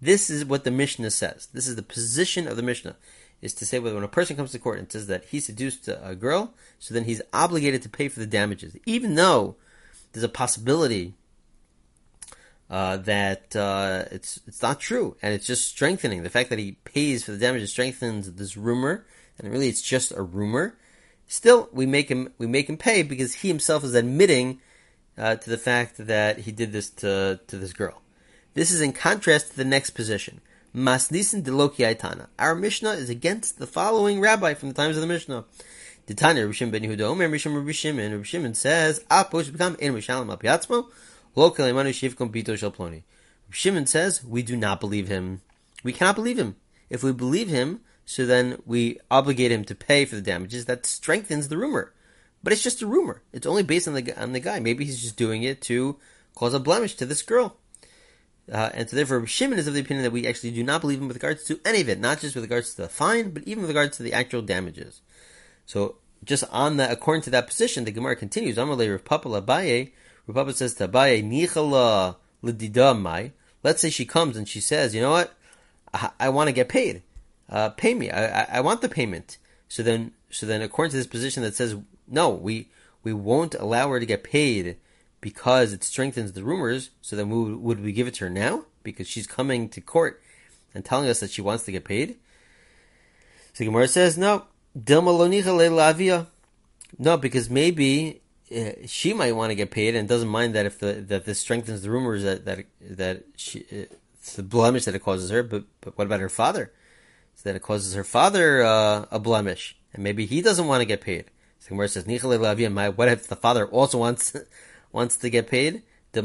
This 0.00 0.30
is 0.30 0.44
what 0.44 0.62
the 0.62 0.70
Mishnah 0.70 1.10
says. 1.10 1.48
This 1.52 1.66
is 1.66 1.74
the 1.74 1.82
position 1.82 2.46
of 2.46 2.56
the 2.56 2.62
Mishnah 2.62 2.96
is 3.40 3.54
to 3.54 3.66
say 3.66 3.78
whether 3.78 3.94
when 3.94 4.04
a 4.04 4.08
person 4.08 4.36
comes 4.36 4.52
to 4.52 4.58
court 4.58 4.78
and 4.78 4.90
says 4.90 5.06
that 5.06 5.24
he 5.26 5.40
seduced 5.40 5.88
a 5.88 6.14
girl, 6.14 6.54
so 6.78 6.92
then 6.92 7.04
he's 7.04 7.22
obligated 7.32 7.82
to 7.82 7.88
pay 7.88 8.08
for 8.08 8.20
the 8.20 8.26
damages, 8.26 8.76
even 8.84 9.14
though 9.14 9.56
there's 10.12 10.24
a 10.24 10.28
possibility 10.28 11.14
uh, 12.70 12.98
that 12.98 13.54
uh, 13.56 14.04
it's 14.10 14.40
it's 14.46 14.60
not 14.60 14.80
true, 14.80 15.16
and 15.22 15.32
it's 15.32 15.46
just 15.46 15.68
strengthening 15.68 16.22
the 16.22 16.30
fact 16.30 16.50
that 16.50 16.58
he 16.58 16.72
pays 16.84 17.24
for 17.24 17.32
the 17.32 17.38
damages 17.38 17.70
strengthens 17.70 18.30
this 18.32 18.56
rumor, 18.56 19.06
and 19.38 19.50
really 19.50 19.68
it's 19.68 19.82
just 19.82 20.12
a 20.12 20.22
rumor. 20.22 20.76
Still, 21.26 21.68
we 21.72 21.86
make 21.86 22.10
him 22.10 22.32
we 22.38 22.46
make 22.46 22.68
him 22.68 22.76
pay 22.76 23.02
because 23.02 23.34
he 23.34 23.48
himself 23.48 23.84
is 23.84 23.94
admitting 23.94 24.60
uh, 25.16 25.36
to 25.36 25.50
the 25.50 25.58
fact 25.58 25.96
that 25.98 26.40
he 26.40 26.52
did 26.52 26.72
this 26.72 26.90
to 26.90 27.40
to 27.46 27.56
this 27.56 27.72
girl. 27.72 28.02
This 28.54 28.70
is 28.70 28.80
in 28.80 28.92
contrast 28.92 29.52
to 29.52 29.56
the 29.56 29.64
next 29.64 29.90
position. 29.90 30.40
Masnisin 30.74 31.42
Deloki 31.42 31.78
Aitana. 31.78 32.26
Our 32.38 32.54
Mishnah 32.54 32.90
is 32.90 33.08
against 33.08 33.58
the 33.58 33.66
following 33.66 34.20
rabbi 34.20 34.52
from 34.52 34.68
the 34.68 34.74
times 34.74 34.96
of 34.96 35.00
the 35.00 35.06
Mishnah. 35.06 35.46
The 36.06 36.14
Tanya 36.14 36.46
Rishim 36.46 36.70
ben 36.70 36.82
Yehuda 36.82 37.00
Omer 37.00 37.28
Rishim 37.28 37.54
Rabbi 37.56 37.72
Shimon. 37.72 38.12
Rabbi 38.12 38.24
Shimon 38.24 38.52
says, 38.54 39.00
"Apos 39.10 39.50
become 39.50 39.76
in 39.78 39.94
Mishalim 39.94 40.28
Al 40.28 40.36
Piatzmo 40.36 40.88
Lo 41.34 41.50
Kalemanu 41.50 41.88
Shivkom 41.88 42.30
Pito 42.30 42.56
Shel 42.56 42.70
Ploni." 42.70 43.02
Rabbi 43.46 43.52
Shimon 43.52 43.86
says, 43.86 44.22
"We 44.22 44.42
do 44.42 44.56
not 44.56 44.78
believe 44.78 45.08
him. 45.08 45.40
We 45.82 45.94
cannot 45.94 46.16
believe 46.16 46.38
him. 46.38 46.56
If 46.90 47.02
we 47.02 47.12
believe 47.12 47.48
him, 47.48 47.80
so 48.04 48.26
then 48.26 48.60
we 48.66 49.00
obligate 49.10 49.50
him 49.50 49.64
to 49.64 49.74
pay 49.74 50.04
for 50.04 50.16
the 50.16 50.22
damages. 50.22 50.66
That 50.66 50.84
strengthens 50.84 51.48
the 51.48 51.56
rumor, 51.56 51.94
but 52.42 52.52
it's 52.52 52.62
just 52.62 52.82
a 52.82 52.86
rumor. 52.86 53.22
It's 53.32 53.46
only 53.46 53.62
based 53.62 53.88
on 53.88 53.94
the 53.94 54.12
on 54.20 54.32
the 54.32 54.40
guy. 54.40 54.60
Maybe 54.60 54.84
he's 54.84 55.00
just 55.00 55.16
doing 55.16 55.44
it 55.44 55.62
to 55.62 55.96
cause 56.34 56.52
a 56.52 56.60
blemish 56.60 56.94
to 56.96 57.06
this 57.06 57.22
girl." 57.22 57.56
Uh, 58.50 58.70
and 58.72 58.88
so 58.88 58.96
therefore 58.96 59.26
Shimon 59.26 59.58
is 59.58 59.66
of 59.66 59.74
the 59.74 59.80
opinion 59.80 60.04
that 60.04 60.10
we 60.10 60.26
actually 60.26 60.50
do 60.52 60.64
not 60.64 60.80
believe 60.80 61.00
him 61.00 61.08
with 61.08 61.16
regards 61.16 61.44
to 61.44 61.60
any 61.64 61.80
of 61.80 61.88
it, 61.88 62.00
not 62.00 62.20
just 62.20 62.34
with 62.34 62.44
regards 62.44 62.74
to 62.74 62.82
the 62.82 62.88
fine, 62.88 63.30
but 63.30 63.42
even 63.44 63.62
with 63.62 63.70
regards 63.70 63.96
to 63.96 64.02
the 64.02 64.12
actual 64.12 64.42
damages. 64.42 65.02
So 65.66 65.96
just 66.24 66.44
on 66.50 66.78
that, 66.78 66.90
according 66.90 67.22
to 67.22 67.30
that 67.30 67.46
position, 67.46 67.84
the 67.84 67.90
Gemara 67.90 68.16
continues. 68.16 68.56
Amalei 68.56 68.90
Rav 68.90 69.04
Papa 69.04 69.28
Labaye, 69.28 69.92
Rav 70.26 70.34
Papa 70.34 70.52
says 70.54 70.74
to 70.74 70.88
Abaye, 70.88 71.22
Nichala 71.22 72.16
l'dida 72.42 72.98
mai. 72.98 73.32
Let's 73.62 73.82
say 73.82 73.90
she 73.90 74.06
comes 74.06 74.36
and 74.36 74.48
she 74.48 74.60
says, 74.60 74.94
you 74.94 75.02
know 75.02 75.10
what, 75.10 75.34
I, 75.92 76.10
I 76.18 76.28
want 76.30 76.48
to 76.48 76.52
get 76.52 76.68
paid. 76.68 77.02
Uh, 77.50 77.70
pay 77.70 77.94
me. 77.94 78.10
I, 78.10 78.42
I, 78.42 78.46
I 78.54 78.60
want 78.60 78.82
the 78.82 78.88
payment. 78.88 79.38
So 79.68 79.82
then, 79.82 80.12
so 80.30 80.46
then, 80.46 80.62
according 80.62 80.90
to 80.92 80.96
this 80.96 81.06
position 81.06 81.42
that 81.42 81.54
says 81.54 81.76
no, 82.06 82.30
we 82.30 82.68
we 83.02 83.12
won't 83.12 83.54
allow 83.54 83.90
her 83.90 84.00
to 84.00 84.06
get 84.06 84.24
paid 84.24 84.76
because 85.20 85.72
it 85.72 85.84
strengthens 85.84 86.32
the 86.32 86.44
rumors, 86.44 86.90
so 87.00 87.16
then 87.16 87.30
we, 87.30 87.54
would 87.54 87.82
we 87.82 87.92
give 87.92 88.06
it 88.06 88.14
to 88.14 88.24
her 88.24 88.30
now? 88.30 88.64
Because 88.82 89.08
she's 89.08 89.26
coming 89.26 89.68
to 89.70 89.80
court 89.80 90.22
and 90.74 90.84
telling 90.84 91.08
us 91.08 91.20
that 91.20 91.30
she 91.30 91.42
wants 91.42 91.64
to 91.64 91.72
get 91.72 91.84
paid? 91.84 92.16
So 93.52 93.64
Gemara 93.64 93.88
says, 93.88 94.16
no, 94.16 94.44
No, 96.96 97.16
because 97.16 97.50
maybe 97.50 98.22
uh, 98.54 98.70
she 98.86 99.12
might 99.12 99.32
want 99.32 99.50
to 99.50 99.54
get 99.54 99.70
paid 99.70 99.94
and 99.94 100.08
doesn't 100.08 100.28
mind 100.28 100.54
that 100.54 100.66
if 100.66 100.78
the 100.78 100.94
that 101.08 101.24
this 101.24 101.38
strengthens 101.38 101.82
the 101.82 101.90
rumors 101.90 102.22
that 102.22 102.44
that 102.46 102.64
that 102.80 103.24
she 103.36 103.66
it's 103.70 104.34
the 104.36 104.42
blemish 104.42 104.84
that 104.86 104.94
it 104.94 105.02
causes 105.02 105.30
her. 105.30 105.42
But 105.42 105.64
but 105.80 105.98
what 105.98 106.06
about 106.06 106.20
her 106.20 106.28
father? 106.28 106.72
So 107.34 107.48
that 107.48 107.56
it 107.56 107.62
causes 107.62 107.94
her 107.94 108.04
father 108.04 108.62
uh, 108.62 109.06
a 109.10 109.18
blemish, 109.18 109.76
and 109.92 110.02
maybe 110.02 110.26
he 110.26 110.40
doesn't 110.40 110.66
want 110.66 110.80
to 110.80 110.86
get 110.86 111.00
paid. 111.00 111.26
So 111.58 111.70
Gemara 111.70 111.88
says, 111.88 112.04
"Nichale 112.04 112.72
My 112.72 112.88
What 112.88 113.08
if 113.08 113.26
the 113.26 113.36
father 113.36 113.66
also 113.66 113.98
wants 113.98 114.34
wants 114.92 115.16
to 115.16 115.30
get 115.30 115.48
paid, 115.48 115.82
but 116.12 116.22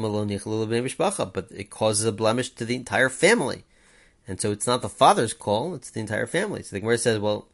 it 1.52 1.70
causes 1.70 2.06
a 2.06 2.12
blemish 2.12 2.50
to 2.52 2.66
the 2.66 2.76
entire 2.76 3.10
family. 3.10 3.64
And 4.28 4.40
so 4.40 4.52
it's 4.52 4.68
not 4.68 4.82
the 4.82 4.90
father's 4.90 5.34
call, 5.34 5.76
it's 5.76 5.92
the 5.92 6.00
entire 6.00 6.28
family. 6.28 6.64
So 6.64 6.76
the 6.76 6.80
Gemara 6.80 6.98
says, 6.98 7.20
well, 7.20 7.48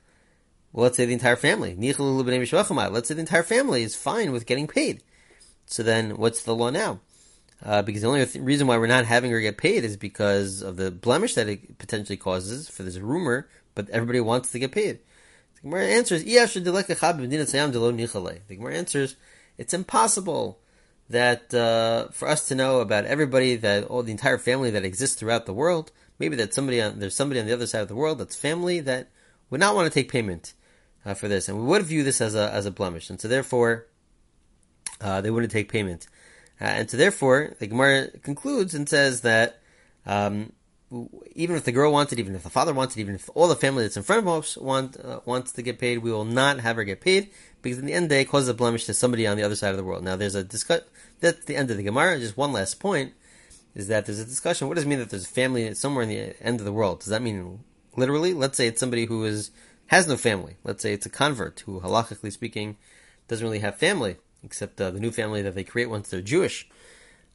well, 0.72 0.84
let's 0.84 0.98
say 0.98 1.06
the 1.06 1.14
entire 1.14 1.36
family. 1.36 1.76
Let's 1.76 3.08
say 3.08 3.14
the 3.16 3.20
entire 3.20 3.44
family 3.44 3.82
is 3.82 3.96
fine 3.96 4.32
with 4.32 4.46
getting 4.46 4.68
paid. 4.68 5.02
So 5.66 5.82
then 5.82 6.18
what's 6.18 6.44
the 6.44 6.56
law 6.56 6.70
now? 6.70 7.00
Uh, 7.66 7.82
because 7.82 8.04
the 8.04 8.08
only 8.08 8.26
th- 8.26 8.44
reason 8.44 8.68
why 8.68 8.78
we're 8.78 8.88
not 8.88 9.06
having 9.06 9.32
her 9.32 9.42
get 9.42 9.58
paid 9.58 9.84
is 9.84 9.98
because 9.98 10.62
of 10.62 10.78
the 10.78 10.92
blemish 10.92 11.34
that 11.34 11.50
it 11.50 11.78
potentially 11.78 12.18
causes 12.18 12.70
for 12.70 12.84
this 12.84 12.98
rumor, 12.98 13.50
but 13.76 13.90
everybody 13.90 14.22
wants 14.22 14.52
to 14.52 14.60
get 14.60 14.72
paid. 14.72 15.00
The 15.56 15.62
Gemara 15.64 15.88
answers, 15.88 16.24
the 16.24 16.36
Gemara 18.56 18.76
answers, 18.76 19.16
it's 19.58 19.74
impossible 19.74 20.60
that 21.10 21.54
uh, 21.54 22.10
for 22.12 22.28
us 22.28 22.48
to 22.48 22.56
know 22.56 22.82
about 22.82 23.06
everybody 23.06 23.56
that 23.56 23.86
all 23.86 24.04
the 24.04 24.12
entire 24.12 24.38
family 24.38 24.70
that 24.72 24.86
exists 24.86 25.16
throughout 25.16 25.46
the 25.46 25.54
world, 25.54 25.92
maybe 26.20 26.36
that 26.36 26.54
somebody 26.54 26.82
on, 26.82 27.00
there's 27.00 27.16
somebody 27.16 27.40
on 27.40 27.48
the 27.48 27.54
other 27.54 27.68
side 27.68 27.82
of 27.82 27.88
the 27.88 27.96
world 27.96 28.20
that's 28.20 28.36
family 28.36 28.80
that 28.82 29.10
would 29.50 29.60
not 29.60 29.76
want 29.76 29.92
to 29.92 29.94
take 29.94 30.12
payment 30.12 30.54
uh, 31.06 31.14
for 31.14 31.28
this, 31.28 31.50
and 31.50 31.58
we 31.58 31.66
would 31.66 31.84
view 31.84 32.04
this 32.04 32.22
as 32.22 32.36
a 32.36 32.52
as 32.52 32.66
a 32.66 32.72
blemish, 32.72 33.10
and 33.10 33.20
so 33.20 33.28
therefore 33.28 33.88
uh, 35.02 35.22
they 35.22 35.32
wouldn't 35.32 35.52
take 35.52 35.72
payment, 35.72 36.08
uh, 36.62 36.66
and 36.66 36.92
so 36.92 36.98
therefore 36.98 37.56
the 37.60 37.68
Gemara 37.68 38.10
concludes 38.20 38.76
and 38.76 38.88
says 38.88 39.22
that. 39.22 39.60
Um, 40.06 40.54
even 41.36 41.56
if 41.56 41.64
the 41.64 41.72
girl 41.72 41.92
wants 41.92 42.12
it, 42.12 42.20
even 42.20 42.36
if 42.36 42.44
the 42.44 42.50
father 42.50 42.74
wants 42.74 42.98
it, 42.98 43.00
even 43.00 43.16
if 43.16 43.30
all 43.36 43.48
the 43.48 43.56
family 43.56 43.84
that's 43.84 43.98
in 43.98 44.04
front 44.04 44.26
of 44.26 44.28
us 44.28 44.58
want 44.58 44.98
uh, 45.00 45.20
wants 45.26 45.52
to 45.54 45.62
get 45.62 45.78
paid, 45.78 46.00
we 46.00 46.12
will 46.12 46.26
not 46.26 46.60
have 46.60 46.78
her 46.78 46.84
get 46.84 47.02
paid 47.02 47.30
because 47.62 47.78
in 47.78 47.86
the 47.86 47.94
end 47.94 48.06
of 48.06 48.10
the 48.10 48.16
day, 48.16 48.22
it 48.22 48.30
causes 48.30 48.50
a 48.50 48.54
blemish 48.54 48.86
to 48.86 48.94
somebody 48.94 49.28
on 49.28 49.38
the 49.38 49.44
other 49.44 49.56
side 49.56 49.72
of 49.72 49.78
the 49.78 49.84
world. 49.84 50.04
Now, 50.04 50.16
there's 50.16 50.36
a 50.36 50.44
discuss. 50.44 50.82
That's 51.20 51.46
the 51.46 51.56
end 51.56 51.70
of 51.70 51.78
the 51.78 51.84
Gemara. 51.84 52.20
Just 52.20 52.38
one 52.38 52.54
last 52.54 52.80
point 52.80 53.14
is 53.76 53.88
that 53.88 54.06
there's 54.06 54.20
a 54.20 54.26
discussion. 54.26 54.68
What 54.68 54.76
does 54.76 54.86
it 54.86 54.88
mean 54.88 55.00
that 55.00 55.10
there's 55.10 55.26
a 55.26 55.30
family 55.30 55.74
somewhere 55.76 56.04
in 56.04 56.10
the 56.10 56.42
end 56.42 56.60
of 56.60 56.66
the 56.66 56.74
world? 56.74 57.00
Does 57.00 57.10
that 57.10 57.22
mean 57.22 57.60
literally? 57.96 58.34
Let's 58.34 58.58
say 58.58 58.68
it's 58.68 58.80
somebody 58.80 59.06
who 59.06 59.26
is 59.26 59.52
has 59.88 60.08
no 60.08 60.18
family. 60.18 60.58
Let's 60.64 60.82
say 60.82 60.94
it's 60.94 61.06
a 61.06 61.10
convert 61.10 61.62
who, 61.62 61.82
halachically 61.82 62.32
speaking, 62.32 62.78
doesn't 63.28 63.46
really 63.46 63.60
have 63.60 63.78
family 63.78 64.18
except 64.44 64.80
uh, 64.80 64.90
the 64.92 65.00
new 65.00 65.12
family 65.12 65.42
that 65.42 65.54
they 65.54 65.64
create 65.64 65.90
once 65.90 66.10
they're 66.10 66.22
Jewish. 66.22 66.68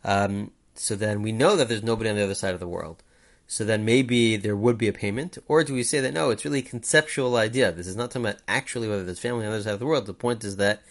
Um, 0.04 0.50
so 0.74 0.96
then 0.96 1.22
we 1.22 1.32
know 1.32 1.56
that 1.56 1.68
there's 1.68 1.82
nobody 1.82 2.10
on 2.10 2.16
the 2.16 2.24
other 2.24 2.34
side 2.34 2.54
of 2.54 2.60
the 2.60 2.68
world. 2.68 3.02
So 3.46 3.64
then 3.64 3.84
maybe 3.84 4.36
there 4.36 4.56
would 4.56 4.78
be 4.78 4.88
a 4.88 4.92
payment, 4.92 5.38
or 5.46 5.62
do 5.62 5.74
we 5.74 5.82
say 5.82 6.00
that 6.00 6.14
no, 6.14 6.30
it's 6.30 6.44
really 6.44 6.60
a 6.60 6.62
conceptual 6.62 7.36
idea? 7.36 7.72
This 7.72 7.86
is 7.86 7.96
not 7.96 8.10
talking 8.10 8.26
about 8.26 8.40
actually 8.48 8.88
whether 8.88 9.04
there's 9.04 9.18
family 9.18 9.44
on 9.44 9.50
the 9.50 9.56
other 9.56 9.64
side 9.64 9.74
of 9.74 9.80
the 9.80 9.86
world. 9.86 10.06
The 10.06 10.14
point 10.14 10.44
is 10.44 10.56
that 10.56 10.82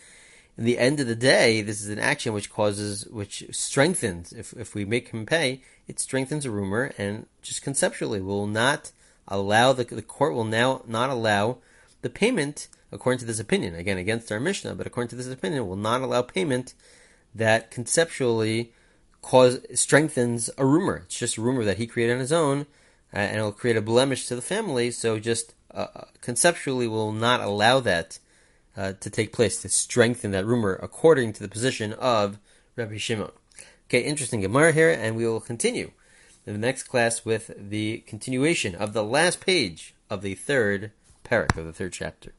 in 0.57 0.65
the 0.65 0.77
end 0.77 0.99
of 0.99 1.07
the 1.07 1.15
day, 1.15 1.61
this 1.61 1.81
is 1.81 1.89
an 1.89 1.99
action 1.99 2.31
which 2.33 2.51
causes, 2.51 3.07
which 3.07 3.43
strengthens. 3.51 4.31
If 4.33 4.53
if 4.53 4.75
we 4.75 4.85
make 4.85 5.09
him 5.09 5.25
pay, 5.25 5.61
it 5.87 5.99
strengthens 5.99 6.45
a 6.45 6.51
rumor, 6.51 6.93
and 6.97 7.25
just 7.41 7.63
conceptually 7.63 8.21
will 8.21 8.45
not 8.45 8.91
allow 9.27 9.73
the 9.73 9.83
the 9.83 10.01
court 10.03 10.33
will 10.33 10.43
now 10.43 10.83
not 10.85 11.09
allow 11.09 11.57
the 12.01 12.09
payment 12.09 12.67
according 12.91 13.19
to 13.19 13.25
this 13.25 13.39
opinion. 13.39 13.73
Again, 13.73 13.97
against 13.97 14.31
our 14.31 14.39
Mishnah, 14.39 14.75
but 14.75 14.85
according 14.85 15.09
to 15.09 15.15
this 15.15 15.27
opinion, 15.27 15.67
will 15.67 15.75
not 15.75 16.01
allow 16.01 16.21
payment 16.21 16.75
that 17.33 17.71
conceptually 17.71 18.71
cause 19.23 19.59
strengthens 19.73 20.51
a 20.59 20.65
rumor. 20.65 21.03
It's 21.05 21.17
just 21.17 21.37
a 21.37 21.41
rumor 21.41 21.63
that 21.63 21.77
he 21.77 21.87
created 21.87 22.13
on 22.13 22.19
his 22.19 22.31
own, 22.31 22.67
uh, 23.11 23.17
and 23.17 23.37
it'll 23.37 23.51
create 23.51 23.77
a 23.77 23.81
blemish 23.81 24.27
to 24.27 24.35
the 24.35 24.41
family. 24.43 24.91
So 24.91 25.17
just 25.17 25.55
uh, 25.73 25.87
uh, 25.95 26.03
conceptually 26.21 26.87
will 26.87 27.11
not 27.11 27.41
allow 27.41 27.79
that 27.79 28.19
uh, 28.77 28.93
to 28.99 29.09
take 29.09 29.33
place 29.33 29.61
to 29.61 29.69
strengthen 29.69 30.31
that 30.31 30.45
rumor 30.45 30.77
according 30.83 31.33
to 31.33 31.41
the 31.41 31.49
position 31.49 31.93
of 31.93 32.37
Rabbi 32.75 32.97
Shimon. 32.97 33.31
Okay, 33.87 34.01
interesting 34.01 34.41
Gemara 34.41 34.71
here, 34.71 34.91
and 34.91 35.15
we 35.15 35.25
will 35.25 35.39
continue 35.39 35.91
in 36.45 36.53
the 36.53 36.59
next 36.59 36.83
class 36.83 37.23
with 37.23 37.51
the 37.57 37.99
continuation 37.99 38.75
of 38.75 38.93
the 38.93 39.03
last 39.03 39.39
page 39.39 39.95
of 40.09 40.21
the 40.21 40.35
third 40.35 40.91
parak 41.23 41.57
of 41.57 41.65
the 41.65 41.73
third 41.73 41.93
chapter. 41.93 42.33